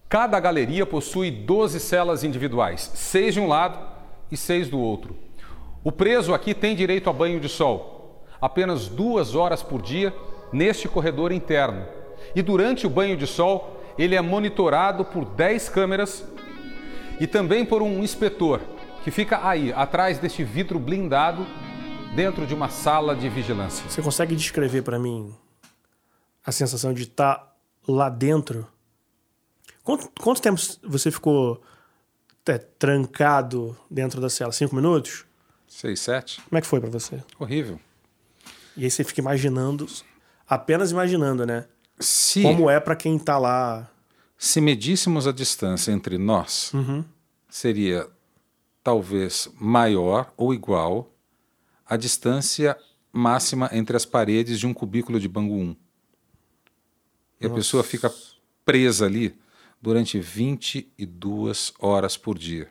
Cada 0.09 0.39
galeria 0.39 0.85
possui 0.85 1.31
12 1.31 1.81
celas 1.81 2.25
individuais, 2.25 2.91
seis 2.95 3.35
de 3.35 3.41
um 3.41 3.49
lado 3.49 3.79
e 4.31 4.37
seis 4.37 4.69
do 4.69 4.79
outro. 4.79 5.17
O 5.83 5.93
preso 5.93 6.35
aqui 6.35 6.55
tem 6.55 6.75
direito 6.75 7.11
a 7.11 7.13
banho 7.13 7.41
de 7.41 7.49
sol, 7.49 8.25
apenas 8.41 8.89
duas 8.89 9.35
horas 9.35 9.63
por 9.63 9.83
dia 9.83 10.15
neste 10.53 10.89
corredor 10.89 11.33
interno. 11.33 11.87
E 12.35 12.43
durante 12.43 12.87
o 12.87 12.91
banho 12.91 13.17
de 13.17 13.27
sol, 13.27 13.81
ele 13.99 14.15
é 14.15 14.21
monitorado 14.21 15.05
por 15.05 15.25
10 15.25 15.69
câmeras 15.69 16.25
e 17.21 17.27
também 17.27 17.65
por 17.65 17.83
um 17.83 18.03
inspetor 18.03 18.61
que 19.03 19.11
fica 19.11 19.47
aí, 19.47 19.73
atrás 19.73 20.19
deste 20.19 20.43
vidro 20.43 20.79
blindado, 20.79 21.47
dentro 22.15 22.47
de 22.47 22.55
uma 22.55 22.69
sala 22.69 23.15
de 23.15 23.29
vigilância. 23.29 23.89
Você 23.89 24.01
consegue 24.01 24.35
descrever 24.35 24.83
para 24.83 24.99
mim 24.99 25.35
a 26.45 26.53
sensação 26.53 26.95
de 26.95 27.03
estar 27.03 27.35
tá 27.35 27.55
lá 27.87 28.09
dentro? 28.09 28.67
Quanto, 29.83 30.11
quanto 30.21 30.41
tempo 30.41 30.61
você 30.83 31.11
ficou 31.11 31.61
é, 32.47 32.57
trancado 32.57 33.77
dentro 33.91 34.21
da 34.21 34.31
cela? 34.31 34.53
Cinco 34.53 34.75
minutos? 34.75 35.25
Seis, 35.69 36.01
sete. 36.01 36.41
Como 36.43 36.57
é 36.59 36.61
que 36.61 36.67
foi 36.67 36.81
para 36.81 36.91
você? 36.91 37.23
Horrível. 37.39 37.81
E 38.77 38.85
aí 38.85 38.91
você 38.91 39.05
fica 39.05 39.21
imaginando, 39.21 39.87
apenas 40.49 40.91
imaginando, 40.91 41.45
né? 41.45 41.67
Se, 41.99 42.43
Como 42.43 42.69
é 42.69 42.81
para 42.81 42.97
quem 42.97 43.19
tá 43.19 43.39
lá. 43.39 43.91
Se 44.37 44.61
medíssemos 44.61 45.27
a 45.27 45.33
distância 45.33 45.93
entre 45.93 46.19
nós, 46.19 46.73
uhum. 46.75 47.05
seria 47.49 48.09
talvez 48.83 49.49
maior 49.59 50.33
ou 50.37 50.53
igual 50.53 51.11
à 51.87 51.97
distância 51.97 52.77
máxima 53.13 53.71
entre 53.73 53.97
as 53.97 54.05
paredes 54.05 54.59
de 54.59 54.67
um 54.67 54.75
cubículo 54.75 55.21
de 55.21 55.29
Bangu 55.29 55.55
1. 55.55 55.59
E 55.61 57.45
Nossa. 57.45 57.53
a 57.53 57.57
pessoa 57.57 57.85
fica 57.85 58.13
presa 58.65 59.07
ali 59.07 59.39
durante 59.81 60.19
22 60.19 61.75
horas 61.79 62.17
por 62.17 62.39
dia. 62.39 62.69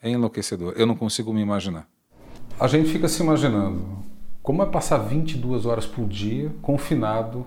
É 0.00 0.10
enlouquecedor. 0.10 0.74
Eu 0.76 0.86
não 0.86 0.94
consigo 0.94 1.32
me 1.32 1.40
imaginar. 1.40 1.88
A 2.60 2.68
gente 2.68 2.90
fica 2.90 3.08
se 3.08 3.22
imaginando 3.22 4.04
como 4.42 4.62
é 4.62 4.66
passar 4.66 4.98
22 4.98 5.66
horas 5.66 5.86
por 5.86 6.06
dia 6.06 6.54
confinado 6.62 7.46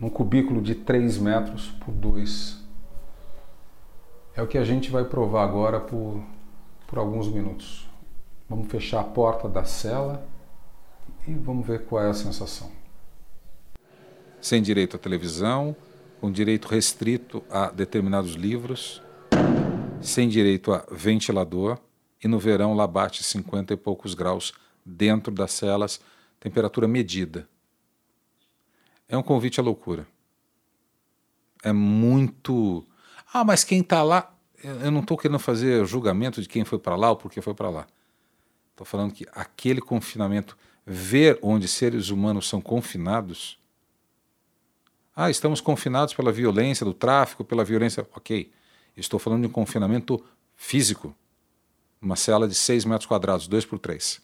num 0.00 0.08
cubículo 0.08 0.62
de 0.62 0.74
3 0.74 1.18
metros 1.18 1.68
por 1.84 1.92
2. 1.92 2.58
É 4.34 4.42
o 4.42 4.46
que 4.46 4.56
a 4.56 4.64
gente 4.64 4.90
vai 4.90 5.04
provar 5.04 5.44
agora 5.44 5.78
por, 5.78 6.24
por 6.86 6.98
alguns 6.98 7.28
minutos. 7.28 7.86
Vamos 8.48 8.68
fechar 8.68 9.00
a 9.00 9.04
porta 9.04 9.48
da 9.48 9.64
cela 9.64 10.26
e 11.28 11.34
vamos 11.34 11.66
ver 11.66 11.84
qual 11.84 12.02
é 12.02 12.08
a 12.08 12.14
sensação. 12.14 12.72
Sem 14.40 14.62
direito 14.62 14.96
à 14.96 14.98
televisão, 14.98 15.76
com 16.18 16.32
direito 16.32 16.66
restrito 16.68 17.42
a 17.50 17.70
determinados 17.70 18.32
livros, 18.32 19.02
sem 20.00 20.28
direito 20.28 20.72
a 20.72 20.84
ventilador, 20.90 21.78
e 22.22 22.28
no 22.28 22.38
verão 22.38 22.74
lá 22.74 22.86
bate 22.86 23.22
50 23.22 23.74
e 23.74 23.76
poucos 23.76 24.14
graus 24.14 24.52
dentro 24.84 25.32
das 25.32 25.52
celas, 25.52 26.00
temperatura 26.38 26.88
medida. 26.88 27.46
É 29.10 29.16
um 29.16 29.22
convite 29.22 29.60
à 29.60 29.62
loucura. 29.62 30.06
É 31.62 31.72
muito. 31.72 32.86
Ah, 33.32 33.44
mas 33.44 33.64
quem 33.64 33.80
está 33.80 34.02
lá. 34.02 34.34
Eu 34.62 34.90
não 34.90 35.00
estou 35.00 35.18
querendo 35.18 35.38
fazer 35.38 35.84
julgamento 35.84 36.40
de 36.40 36.48
quem 36.48 36.64
foi 36.64 36.78
para 36.78 36.94
lá 36.94 37.10
ou 37.10 37.16
por 37.16 37.30
que 37.30 37.40
foi 37.40 37.54
para 37.54 37.68
lá. 37.68 37.86
Estou 38.70 38.86
falando 38.86 39.12
que 39.12 39.26
aquele 39.32 39.80
confinamento, 39.80 40.56
ver 40.86 41.38
onde 41.42 41.66
seres 41.66 42.10
humanos 42.10 42.48
são 42.48 42.60
confinados. 42.60 43.58
Ah, 45.16 45.28
estamos 45.28 45.60
confinados 45.60 46.14
pela 46.14 46.30
violência 46.30 46.86
do 46.86 46.94
tráfico, 46.94 47.44
pela 47.44 47.64
violência. 47.64 48.06
Ok. 48.14 48.50
Estou 48.96 49.18
falando 49.18 49.42
de 49.42 49.48
um 49.48 49.52
confinamento 49.52 50.24
físico 50.56 51.14
uma 52.00 52.16
cela 52.16 52.48
de 52.48 52.54
6 52.54 52.84
metros 52.84 53.06
quadrados, 53.06 53.46
2 53.46 53.64
por 53.66 53.78
3. 53.78 54.22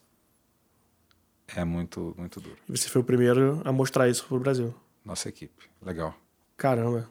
É 1.54 1.64
muito, 1.64 2.14
muito 2.18 2.40
duro. 2.40 2.56
E 2.68 2.76
você 2.76 2.88
foi 2.88 3.00
o 3.00 3.04
primeiro 3.04 3.60
a 3.64 3.72
mostrar 3.72 4.08
isso 4.08 4.26
pro 4.26 4.40
Brasil. 4.40 4.74
Nossa 5.04 5.28
equipe. 5.28 5.68
Legal. 5.80 6.14
Caramba. 6.56 7.08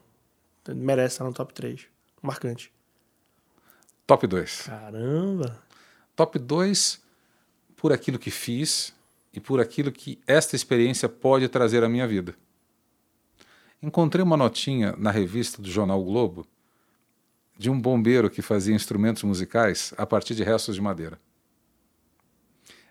Merece 0.68 1.16
estar 1.16 1.24
no 1.24 1.34
top 1.34 1.54
3. 1.54 1.88
Marcante. 2.22 2.74
Top 4.06 4.26
2. 4.26 4.64
Caramba. 4.64 5.64
Top 6.16 6.38
2 6.38 7.02
por 7.76 7.94
aquilo 7.94 8.20
que 8.20 8.32
fiz 8.32 8.94
e 9.34 9.40
por 9.40 9.60
aquilo 9.60 9.92
que 9.92 10.20
esta 10.26 10.56
experiência 10.56 11.08
pode 11.08 11.48
trazer 11.48 11.84
à 11.84 11.90
minha 11.90 12.08
vida. 12.08 12.36
Encontrei 13.82 14.24
uma 14.24 14.38
notinha 14.38 14.96
na 14.98 15.12
revista 15.12 15.62
do 15.62 15.70
jornal 15.70 16.02
o 16.02 16.06
Globo 16.06 16.48
de 17.58 17.70
um 17.70 17.80
bombeiro 17.80 18.30
que 18.30 18.42
fazia 18.42 18.76
instrumentos 18.76 19.24
musicais 19.24 19.94
a 19.98 20.06
partir 20.06 20.36
de 20.36 20.44
restos 20.44 20.76
de 20.76 20.82
madeira. 20.82 21.20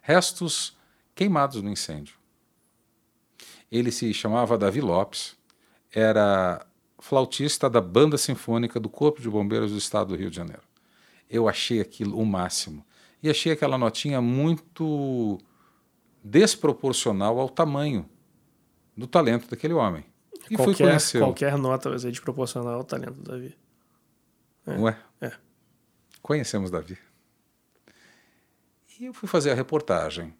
Restos 0.00 0.76
queimados 1.14 1.62
no 1.62 1.70
incêndio. 1.70 2.16
Ele 3.70 3.90
se 3.90 4.12
chamava 4.12 4.58
Davi 4.58 4.80
Lopes, 4.80 5.36
era 5.92 6.64
flautista 6.98 7.68
da 7.68 7.80
Banda 7.80 8.16
Sinfônica 8.16 8.80
do 8.80 8.88
Corpo 8.88 9.20
de 9.20 9.28
Bombeiros 9.28 9.72
do 9.72 9.78
Estado 9.78 10.08
do 10.08 10.16
Rio 10.16 10.30
de 10.30 10.36
Janeiro. 10.36 10.62
Eu 11.28 11.48
achei 11.48 11.80
aquilo 11.80 12.18
o 12.18 12.24
máximo. 12.24 12.84
E 13.22 13.30
achei 13.30 13.52
aquela 13.52 13.78
notinha 13.78 14.20
muito 14.20 15.38
desproporcional 16.22 17.38
ao 17.38 17.48
tamanho 17.48 18.08
do 18.96 19.06
talento 19.06 19.48
daquele 19.48 19.74
homem. 19.74 20.04
E 20.50 20.56
qualquer, 20.56 20.74
fui 20.74 20.86
conhecer. 20.86 21.18
Qualquer 21.18 21.56
nota 21.58 21.90
vai 21.90 21.98
ser 21.98 22.10
desproporcional 22.10 22.74
ao 22.74 22.84
talento 22.84 23.14
do 23.14 23.22
Davi. 23.22 23.56
É. 24.66 24.76
Não 24.76 24.88
é? 24.88 24.98
É. 25.20 25.32
Conhecemos 26.22 26.70
Davi. 26.70 26.98
E 28.98 29.06
eu 29.06 29.14
fui 29.14 29.28
fazer 29.28 29.50
a 29.50 29.54
reportagem. 29.54 30.34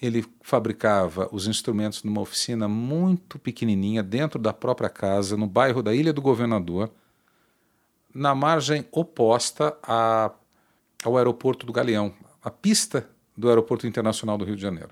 Ele 0.00 0.24
fabricava 0.40 1.28
os 1.30 1.46
instrumentos 1.46 2.02
numa 2.02 2.20
oficina 2.20 2.66
muito 2.66 3.38
pequenininha, 3.38 4.02
dentro 4.02 4.38
da 4.38 4.52
própria 4.52 4.88
casa, 4.88 5.36
no 5.36 5.46
bairro 5.46 5.82
da 5.82 5.94
Ilha 5.94 6.12
do 6.12 6.22
Governador, 6.22 6.90
na 8.14 8.34
margem 8.34 8.86
oposta 8.90 9.76
a, 9.82 10.32
ao 11.04 11.16
aeroporto 11.16 11.66
do 11.66 11.72
Galeão, 11.72 12.14
a 12.42 12.50
pista 12.50 13.08
do 13.36 13.48
Aeroporto 13.48 13.86
Internacional 13.86 14.36
do 14.36 14.44
Rio 14.44 14.56
de 14.56 14.62
Janeiro. 14.62 14.90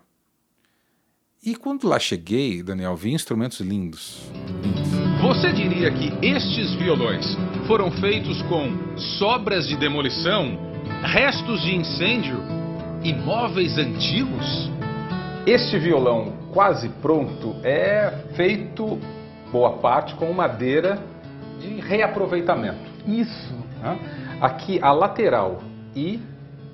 E 1.44 1.54
quando 1.54 1.86
lá 1.86 1.98
cheguei, 1.98 2.62
Daniel, 2.62 2.96
vi 2.96 3.12
instrumentos 3.12 3.60
lindos. 3.60 4.30
lindos. 4.62 4.98
Você 5.22 5.52
diria 5.52 5.90
que 5.90 6.26
estes 6.26 6.74
violões 6.74 7.24
foram 7.66 7.90
feitos 7.92 8.40
com 8.42 8.96
sobras 9.18 9.66
de 9.68 9.76
demolição, 9.76 10.58
restos 11.02 11.62
de 11.62 11.74
incêndio 11.74 12.38
e 13.04 13.12
móveis 13.12 13.78
antigos? 13.78 14.77
Este 15.46 15.78
violão 15.78 16.32
quase 16.52 16.88
pronto 17.00 17.56
é 17.62 18.10
feito, 18.36 18.98
boa 19.50 19.78
parte, 19.78 20.14
com 20.14 20.32
madeira 20.32 21.02
de 21.60 21.80
reaproveitamento. 21.80 22.90
Isso. 23.06 23.54
Né? 23.80 24.38
Aqui 24.40 24.78
a 24.82 24.92
lateral 24.92 25.62
e 25.94 26.20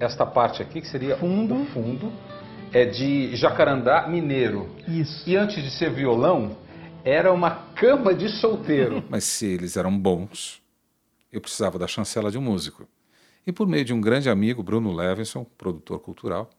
esta 0.00 0.26
parte 0.26 0.60
aqui, 0.60 0.80
que 0.80 0.88
seria 0.88 1.16
fundo, 1.16 1.54
o 1.54 1.66
fundo 1.66 2.12
é 2.72 2.84
de 2.84 3.34
jacarandá 3.36 4.08
mineiro. 4.08 4.68
Isso. 4.88 5.28
E 5.28 5.36
antes 5.36 5.62
de 5.62 5.70
ser 5.70 5.90
violão, 5.90 6.56
era 7.04 7.32
uma 7.32 7.50
cama 7.76 8.12
de 8.12 8.28
solteiro. 8.28 9.04
Mas 9.08 9.24
se 9.24 9.46
eles 9.46 9.76
eram 9.76 9.96
bons, 9.96 10.60
eu 11.32 11.40
precisava 11.40 11.78
da 11.78 11.86
chancela 11.86 12.30
de 12.30 12.38
um 12.38 12.42
músico. 12.42 12.88
E 13.46 13.52
por 13.52 13.68
meio 13.68 13.84
de 13.84 13.92
um 13.92 14.00
grande 14.00 14.28
amigo, 14.28 14.62
Bruno 14.62 14.92
Levinson, 14.92 15.44
produtor 15.56 16.00
cultural, 16.00 16.50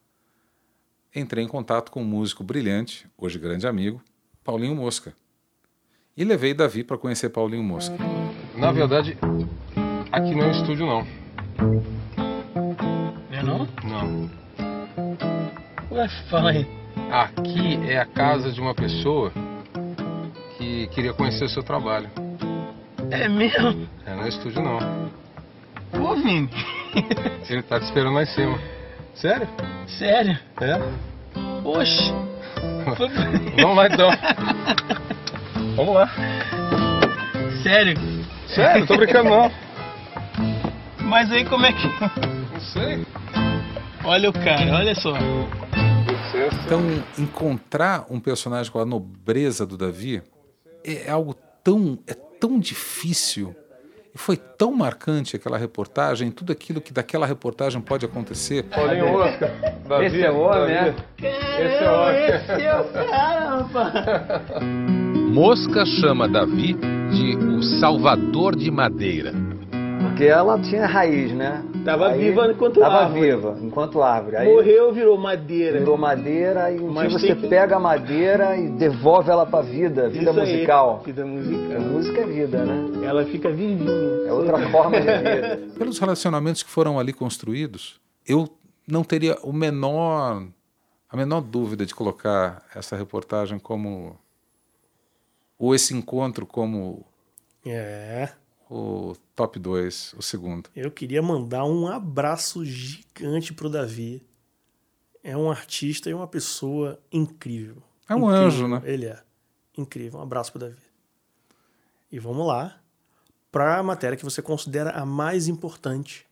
entrei 1.15 1.43
em 1.43 1.47
contato 1.47 1.91
com 1.91 2.01
um 2.01 2.05
músico 2.05 2.43
brilhante, 2.43 3.07
hoje 3.17 3.39
grande 3.39 3.65
amigo, 3.65 4.01
Paulinho 4.43 4.75
Mosca. 4.75 5.13
E 6.15 6.23
levei 6.23 6.53
Davi 6.53 6.83
para 6.83 6.97
conhecer 6.97 7.29
Paulinho 7.29 7.63
Mosca. 7.63 7.95
Na 8.55 8.71
verdade, 8.71 9.17
aqui 10.11 10.35
não 10.35 10.43
é 10.43 10.47
um 10.47 10.51
estúdio, 10.51 10.85
não. 10.85 11.07
É 13.31 13.43
não? 13.43 13.67
Não. 13.83 14.29
Ué, 15.91 16.07
fala 16.29 16.51
aí. 16.51 16.67
Aqui 17.11 17.75
é 17.87 17.97
a 17.97 18.05
casa 18.05 18.51
de 18.51 18.59
uma 18.61 18.73
pessoa 18.73 19.31
que 20.57 20.87
queria 20.87 21.13
conhecer 21.13 21.45
o 21.45 21.49
seu 21.49 21.63
trabalho. 21.63 22.09
É 23.11 23.27
mesmo? 23.27 23.87
É, 24.05 24.15
não 24.15 24.23
é 24.23 24.29
estúdio, 24.29 24.61
não. 24.61 24.79
Pô, 25.91 26.15
Vini. 26.15 26.49
Ele 27.49 27.61
tá 27.63 27.79
te 27.79 27.85
esperando 27.85 28.15
lá 28.15 28.23
em 28.23 28.27
cima. 28.27 28.59
Sério? 29.15 29.47
Sério? 29.87 30.37
É? 30.61 30.79
Oxe. 31.63 32.13
Vamos 33.61 33.77
lá 33.77 33.87
então. 33.87 34.09
Vamos 35.75 35.95
lá. 35.95 36.09
Sério? 37.63 37.95
Sério, 38.47 38.79
não 38.81 38.87
tô 38.87 38.97
brincando 38.97 39.29
não. 39.29 39.51
Mas 40.99 41.31
aí 41.31 41.45
como 41.45 41.65
é 41.65 41.73
que. 41.73 41.87
Não 42.53 42.59
sei. 42.61 43.05
Olha 44.03 44.29
o 44.29 44.33
cara, 44.33 44.75
olha 44.75 44.95
só. 44.95 45.13
Então, 46.65 46.81
encontrar 47.17 48.05
um 48.09 48.19
personagem 48.19 48.71
com 48.71 48.79
a 48.79 48.85
nobreza 48.85 49.65
do 49.65 49.77
Davi 49.77 50.21
é 50.83 51.09
algo 51.09 51.35
tão, 51.63 51.97
é 52.07 52.13
tão 52.13 52.59
difícil. 52.59 53.55
E 54.15 54.17
foi 54.17 54.37
tão 54.37 54.71
marcante 54.71 55.35
aquela 55.35 55.57
reportagem, 55.57 56.31
tudo 56.31 56.53
aquilo 56.53 56.79
que 56.79 56.93
daquela 56.93 57.25
reportagem 57.25 57.81
pode 57.81 58.05
acontecer. 58.05 58.63
Paulinho 58.63 59.13
Oscar. 59.13 59.51
Davi, 59.85 60.05
Esse 60.05 60.23
é 60.23 60.31
o 60.31 60.39
homem, 60.39 60.67
né? 60.67 60.95
Esse 61.17 61.83
é 61.83 61.91
o 61.91 62.01
homem. 62.01 62.25
Esse 62.25 62.61
é 62.63 62.79
o 62.79 63.09
cara, 63.09 63.57
rapaz. 63.57 64.63
Mosca 65.33 65.85
chama 65.85 66.29
Davi 66.29 66.77
de 67.11 67.35
o 67.35 67.61
Salvador 67.81 68.55
de 68.55 68.71
Madeira. 68.71 69.33
Porque 70.01 70.23
ela 70.23 70.57
tinha 70.59 70.85
raiz, 70.85 71.33
né? 71.33 71.61
Tava 71.85 72.07
Aí- 72.09 72.19
viva 72.19 72.51
enquanto 72.51 72.79
Tava 72.79 72.95
árvore. 73.03 73.21
viva, 73.21 73.57
enquanto 73.61 74.01
árvore. 74.01 74.35
Aí 74.37 74.51
Morreu, 74.51 74.91
virou 74.91 75.17
madeira. 75.17 75.77
virou 75.79 75.97
madeira 75.97 76.71
e 76.71 76.79
um 76.79 76.91
Mas 76.91 77.09
dia 77.09 77.19
você 77.19 77.35
que- 77.35 77.47
pega 77.47 77.75
a 77.75 77.79
madeira 77.79 78.57
e 78.57 78.67
devolve 78.69 79.29
ela 79.29 79.45
pra 79.45 79.61
vida, 79.61 80.09
vida 80.09 80.31
Isso 80.31 80.39
aí, 80.39 80.53
musical. 80.53 81.01
Vida 81.05 81.21
A 81.21 81.25
musical. 81.27 81.79
música 81.81 82.21
é 82.21 82.25
vida, 82.25 82.65
né? 82.65 83.05
Ela 83.07 83.23
fica 83.25 83.51
vivinha. 83.51 83.91
É 84.27 84.33
outra 84.33 84.57
forma 84.69 84.99
de 84.99 85.05
vida. 85.05 85.59
Pelos 85.77 85.99
relacionamentos 85.99 86.63
que 86.63 86.69
foram 86.69 86.99
ali 86.99 87.13
construídos, 87.13 88.01
eu 88.27 88.49
não 88.87 89.03
teria 89.03 89.37
o 89.43 89.53
menor 89.53 90.43
a 91.07 91.15
menor 91.15 91.39
dúvida 91.41 91.85
de 91.85 91.93
colocar 91.95 92.63
essa 92.75 92.95
reportagem 92.95 93.57
como 93.59 94.17
ou 95.57 95.73
esse 95.73 95.93
encontro 95.95 96.45
como 96.45 97.05
É. 97.65 98.29
o 98.69 99.15
top 99.35 99.59
2, 99.59 100.15
o 100.17 100.21
segundo. 100.21 100.69
Eu 100.75 100.91
queria 100.91 101.21
mandar 101.21 101.65
um 101.65 101.87
abraço 101.87 102.65
gigante 102.65 103.53
pro 103.53 103.69
Davi. 103.69 104.25
É 105.23 105.35
um 105.35 105.49
artista 105.49 106.09
e 106.09 106.13
uma 106.13 106.27
pessoa 106.27 106.99
incrível. 107.11 107.81
É 108.07 108.13
um 108.15 108.19
Incrível. 108.19 108.45
anjo, 108.45 108.67
né? 108.67 108.81
Ele 108.85 109.05
é. 109.07 109.21
Incrível. 109.77 110.19
Um 110.19 110.23
abraço 110.23 110.51
pro 110.51 110.61
Davi. 110.61 110.77
E 112.11 112.19
vamos 112.19 112.45
lá 112.45 112.79
para 113.51 113.77
a 113.77 113.83
matéria 113.83 114.17
que 114.17 114.23
você 114.23 114.41
considera 114.41 114.91
a 114.91 115.05
mais 115.05 115.47
importante 115.47 116.25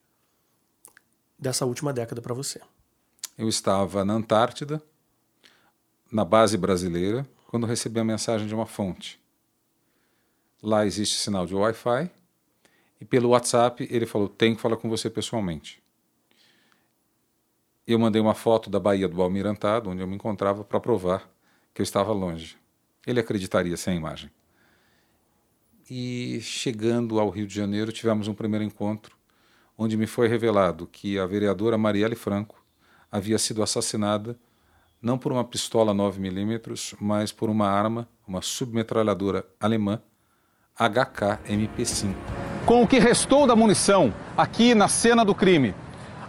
dessa 1.38 1.66
última 1.66 1.92
década 1.92 2.22
para 2.22 2.34
você. 2.34 2.62
Eu 3.38 3.50
estava 3.50 4.06
na 4.06 4.14
Antártida, 4.14 4.82
na 6.12 6.24
base 6.24 6.58
brasileira, 6.58 7.28
quando 7.48 7.66
recebi 7.66 8.00
a 8.00 8.04
mensagem 8.04 8.48
de 8.48 8.54
uma 8.54 8.66
fonte. 8.66 9.20
Lá 10.62 10.86
existe 10.86 11.18
sinal 11.18 11.46
de 11.46 11.56
Wi-Fi 11.56 12.10
e 13.04 13.06
pelo 13.06 13.30
WhatsApp 13.30 13.86
ele 13.92 14.06
falou: 14.06 14.30
"Tenho 14.30 14.56
que 14.56 14.62
falar 14.62 14.78
com 14.78 14.90
você 14.90 15.10
pessoalmente". 15.10 15.84
Eu 17.86 18.00
mandei 18.00 18.22
uma 18.22 18.34
foto 18.34 18.70
da 18.70 18.80
Baía 18.80 19.10
do 19.10 19.22
Almirantado, 19.22 19.90
onde 19.90 20.02
eu 20.02 20.08
me 20.08 20.16
encontrava, 20.16 20.64
para 20.64 20.80
provar 20.80 21.30
que 21.74 21.82
eu 21.82 21.84
estava 21.84 22.14
longe. 22.14 22.58
Ele 23.06 23.20
acreditaria 23.20 23.76
sem 23.76 23.96
a 23.96 23.98
imagem. 23.98 24.32
E 25.90 26.40
chegando 26.40 27.20
ao 27.20 27.30
Rio 27.30 27.46
de 27.46 27.54
Janeiro, 27.54 27.92
tivemos 27.92 28.30
um 28.30 28.34
primeiro 28.34 28.64
encontro, 28.64 29.18
onde 29.78 29.98
me 29.98 30.08
foi 30.08 30.30
revelado 30.30 30.88
que 30.88 31.20
a 31.20 31.26
vereadora 31.26 31.78
Marielle 31.78 32.16
Franco 32.16 32.64
havia 33.12 33.38
sido 33.38 33.62
assassinada 33.62 34.40
não 35.02 35.18
por 35.18 35.34
uma 35.34 35.44
pistola 35.44 35.94
9mm, 35.94 36.96
mas 37.02 37.34
por 37.34 37.50
uma 37.50 37.68
arma, 37.68 38.08
uma 38.26 38.42
submetralhadora 38.42 39.46
alemã 39.60 40.02
HK-MP5. 40.80 42.43
Com 42.66 42.82
o 42.82 42.88
que 42.88 42.98
restou 42.98 43.46
da 43.46 43.58
munição 43.58 44.14
aqui 44.38 44.74
na 44.74 44.88
cena 44.88 45.26
do 45.26 45.36
crime, 45.36 45.76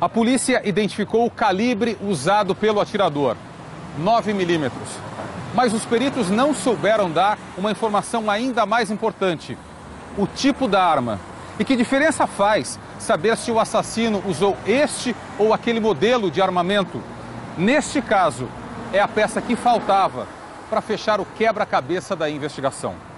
a 0.01 0.09
polícia 0.09 0.61
identificou 0.69 1.25
o 1.25 1.31
calibre 1.31 1.97
usado 2.03 2.57
pelo 2.57 2.81
atirador, 2.81 3.37
9 3.97 4.35
milímetros. 4.35 4.89
Mas 5.55 5.73
os 5.73 5.85
peritos 5.85 6.31
não 6.31 6.53
souberam 6.53 7.09
dar 7.09 7.39
uma 7.57 7.71
informação 7.71 8.29
ainda 8.29 8.67
mais 8.67 8.91
importante: 8.91 9.57
o 10.19 10.27
tipo 10.27 10.67
da 10.67 10.85
arma. 10.85 11.21
E 11.57 11.65
que 11.65 11.77
diferença 11.77 12.27
faz 12.27 12.81
saber 12.99 13.37
se 13.37 13.53
o 13.53 13.61
assassino 13.61 14.21
usou 14.27 14.57
este 14.67 15.15
ou 15.39 15.55
aquele 15.55 15.79
modelo 15.79 16.33
de 16.33 16.43
armamento? 16.43 17.01
Neste 17.57 18.03
caso, 18.03 18.49
é 18.93 18.99
a 18.99 19.07
peça 19.07 19.41
que 19.41 19.55
faltava 19.55 20.27
para 20.69 20.81
fechar 20.81 21.21
o 21.21 21.25
quebra-cabeça 21.25 22.17
da 22.17 22.29
investigação. 22.29 23.14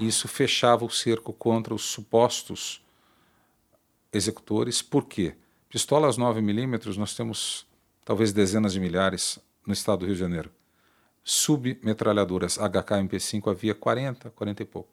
Isso 0.00 0.26
fechava 0.26 0.84
o 0.84 0.90
cerco 0.90 1.32
contra 1.32 1.74
os 1.74 1.82
supostos 1.82 2.84
executores. 4.12 4.82
Por 4.82 5.06
quê? 5.06 5.34
Pistolas 5.68 6.18
9mm 6.18 6.96
nós 6.96 7.14
temos 7.14 7.66
talvez 8.04 8.32
dezenas 8.32 8.72
de 8.72 8.80
milhares 8.80 9.38
no 9.66 9.72
estado 9.72 10.00
do 10.00 10.06
Rio 10.06 10.14
de 10.14 10.20
Janeiro. 10.20 10.50
Submetralhadoras 11.22 12.58
HK-MP5 12.58 13.50
havia 13.50 13.74
40, 13.74 14.30
40 14.30 14.62
e 14.62 14.66
pouco. 14.66 14.90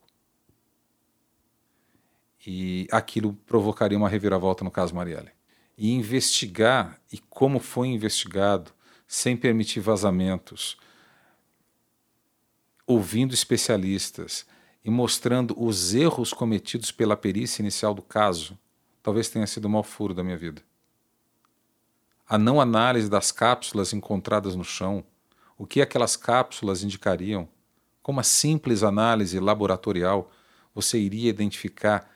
E 2.45 2.87
aquilo 2.91 3.33
provocaria 3.45 3.97
uma 3.97 4.09
reviravolta 4.09 4.63
no 4.63 4.71
caso 4.71 4.95
Marielle. 4.95 5.31
E 5.77 5.91
investigar, 5.91 6.99
e 7.11 7.19
como 7.19 7.59
foi 7.59 7.89
investigado, 7.89 8.71
sem 9.07 9.35
permitir 9.35 9.81
vazamentos, 9.81 10.77
ouvindo 12.87 13.33
especialistas 13.33 14.45
e 14.83 14.89
mostrando 14.89 15.55
os 15.57 15.93
erros 15.93 16.33
cometidos 16.33 16.91
pela 16.91 17.15
perícia 17.15 17.61
inicial 17.61 17.93
do 17.93 18.01
caso, 18.01 18.57
talvez 19.03 19.29
tenha 19.29 19.47
sido 19.47 19.65
o 19.65 19.69
maior 19.69 19.83
furo 19.83 20.13
da 20.13 20.23
minha 20.23 20.37
vida. 20.37 20.61
A 22.27 22.37
não 22.37 22.61
análise 22.61 23.09
das 23.09 23.31
cápsulas 23.31 23.93
encontradas 23.93 24.55
no 24.55 24.63
chão, 24.63 25.03
o 25.57 25.65
que 25.65 25.81
aquelas 25.81 26.15
cápsulas 26.15 26.83
indicariam, 26.83 27.47
com 28.01 28.11
uma 28.11 28.23
simples 28.23 28.81
análise 28.81 29.39
laboratorial, 29.39 30.31
você 30.73 30.97
iria 30.97 31.29
identificar 31.29 32.09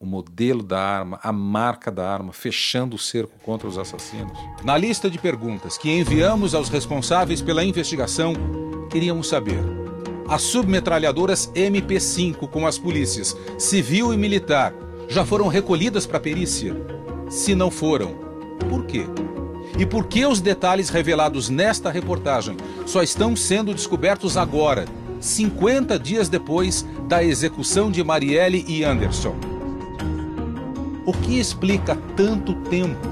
o 0.00 0.06
modelo 0.06 0.64
da 0.64 0.80
arma, 0.80 1.20
a 1.22 1.30
marca 1.30 1.88
da 1.88 2.10
arma, 2.12 2.32
fechando 2.32 2.96
o 2.96 2.98
cerco 2.98 3.38
contra 3.38 3.68
os 3.68 3.78
assassinos. 3.78 4.36
Na 4.64 4.76
lista 4.76 5.08
de 5.08 5.16
perguntas 5.16 5.78
que 5.78 5.88
enviamos 5.88 6.56
aos 6.56 6.68
responsáveis 6.68 7.40
pela 7.40 7.62
investigação, 7.62 8.34
queríamos 8.90 9.28
saber: 9.28 9.81
as 10.32 10.40
submetralhadoras 10.40 11.52
MP5 11.54 12.48
com 12.48 12.66
as 12.66 12.78
polícias 12.78 13.36
civil 13.58 14.14
e 14.14 14.16
militar 14.16 14.72
já 15.06 15.26
foram 15.26 15.46
recolhidas 15.46 16.06
para 16.06 16.18
perícia? 16.18 16.74
Se 17.28 17.54
não 17.54 17.70
foram, 17.70 18.14
por 18.70 18.86
quê? 18.86 19.04
E 19.78 19.84
por 19.84 20.06
que 20.06 20.24
os 20.24 20.40
detalhes 20.40 20.88
revelados 20.88 21.50
nesta 21.50 21.90
reportagem 21.90 22.56
só 22.86 23.02
estão 23.02 23.36
sendo 23.36 23.74
descobertos 23.74 24.38
agora, 24.38 24.86
50 25.20 25.98
dias 25.98 26.30
depois 26.30 26.86
da 27.06 27.22
execução 27.22 27.90
de 27.90 28.02
Marielle 28.02 28.64
e 28.66 28.84
Anderson? 28.84 29.36
O 31.04 31.12
que 31.12 31.38
explica 31.38 31.94
tanto 32.16 32.54
tempo 32.70 33.06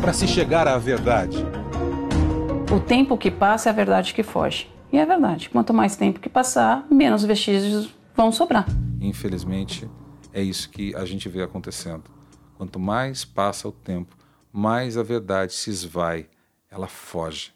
para 0.00 0.12
se 0.12 0.26
chegar 0.26 0.66
à 0.66 0.76
verdade? 0.76 1.36
O 2.68 2.80
tempo 2.80 3.16
que 3.16 3.30
passa 3.30 3.68
é 3.68 3.70
a 3.70 3.74
verdade 3.74 4.12
que 4.12 4.24
foge. 4.24 4.73
E 4.94 4.96
é 4.96 5.04
verdade. 5.04 5.50
Quanto 5.50 5.74
mais 5.74 5.96
tempo 5.96 6.20
que 6.20 6.28
passar, 6.28 6.86
menos 6.88 7.24
vestígios 7.24 7.92
vão 8.14 8.30
sobrar. 8.30 8.64
Infelizmente, 9.00 9.90
é 10.32 10.40
isso 10.40 10.70
que 10.70 10.94
a 10.94 11.04
gente 11.04 11.28
vê 11.28 11.42
acontecendo. 11.42 12.04
Quanto 12.56 12.78
mais 12.78 13.24
passa 13.24 13.66
o 13.66 13.72
tempo, 13.72 14.16
mais 14.52 14.96
a 14.96 15.02
verdade 15.02 15.52
se 15.52 15.68
esvai, 15.68 16.28
ela 16.70 16.86
foge. 16.86 17.52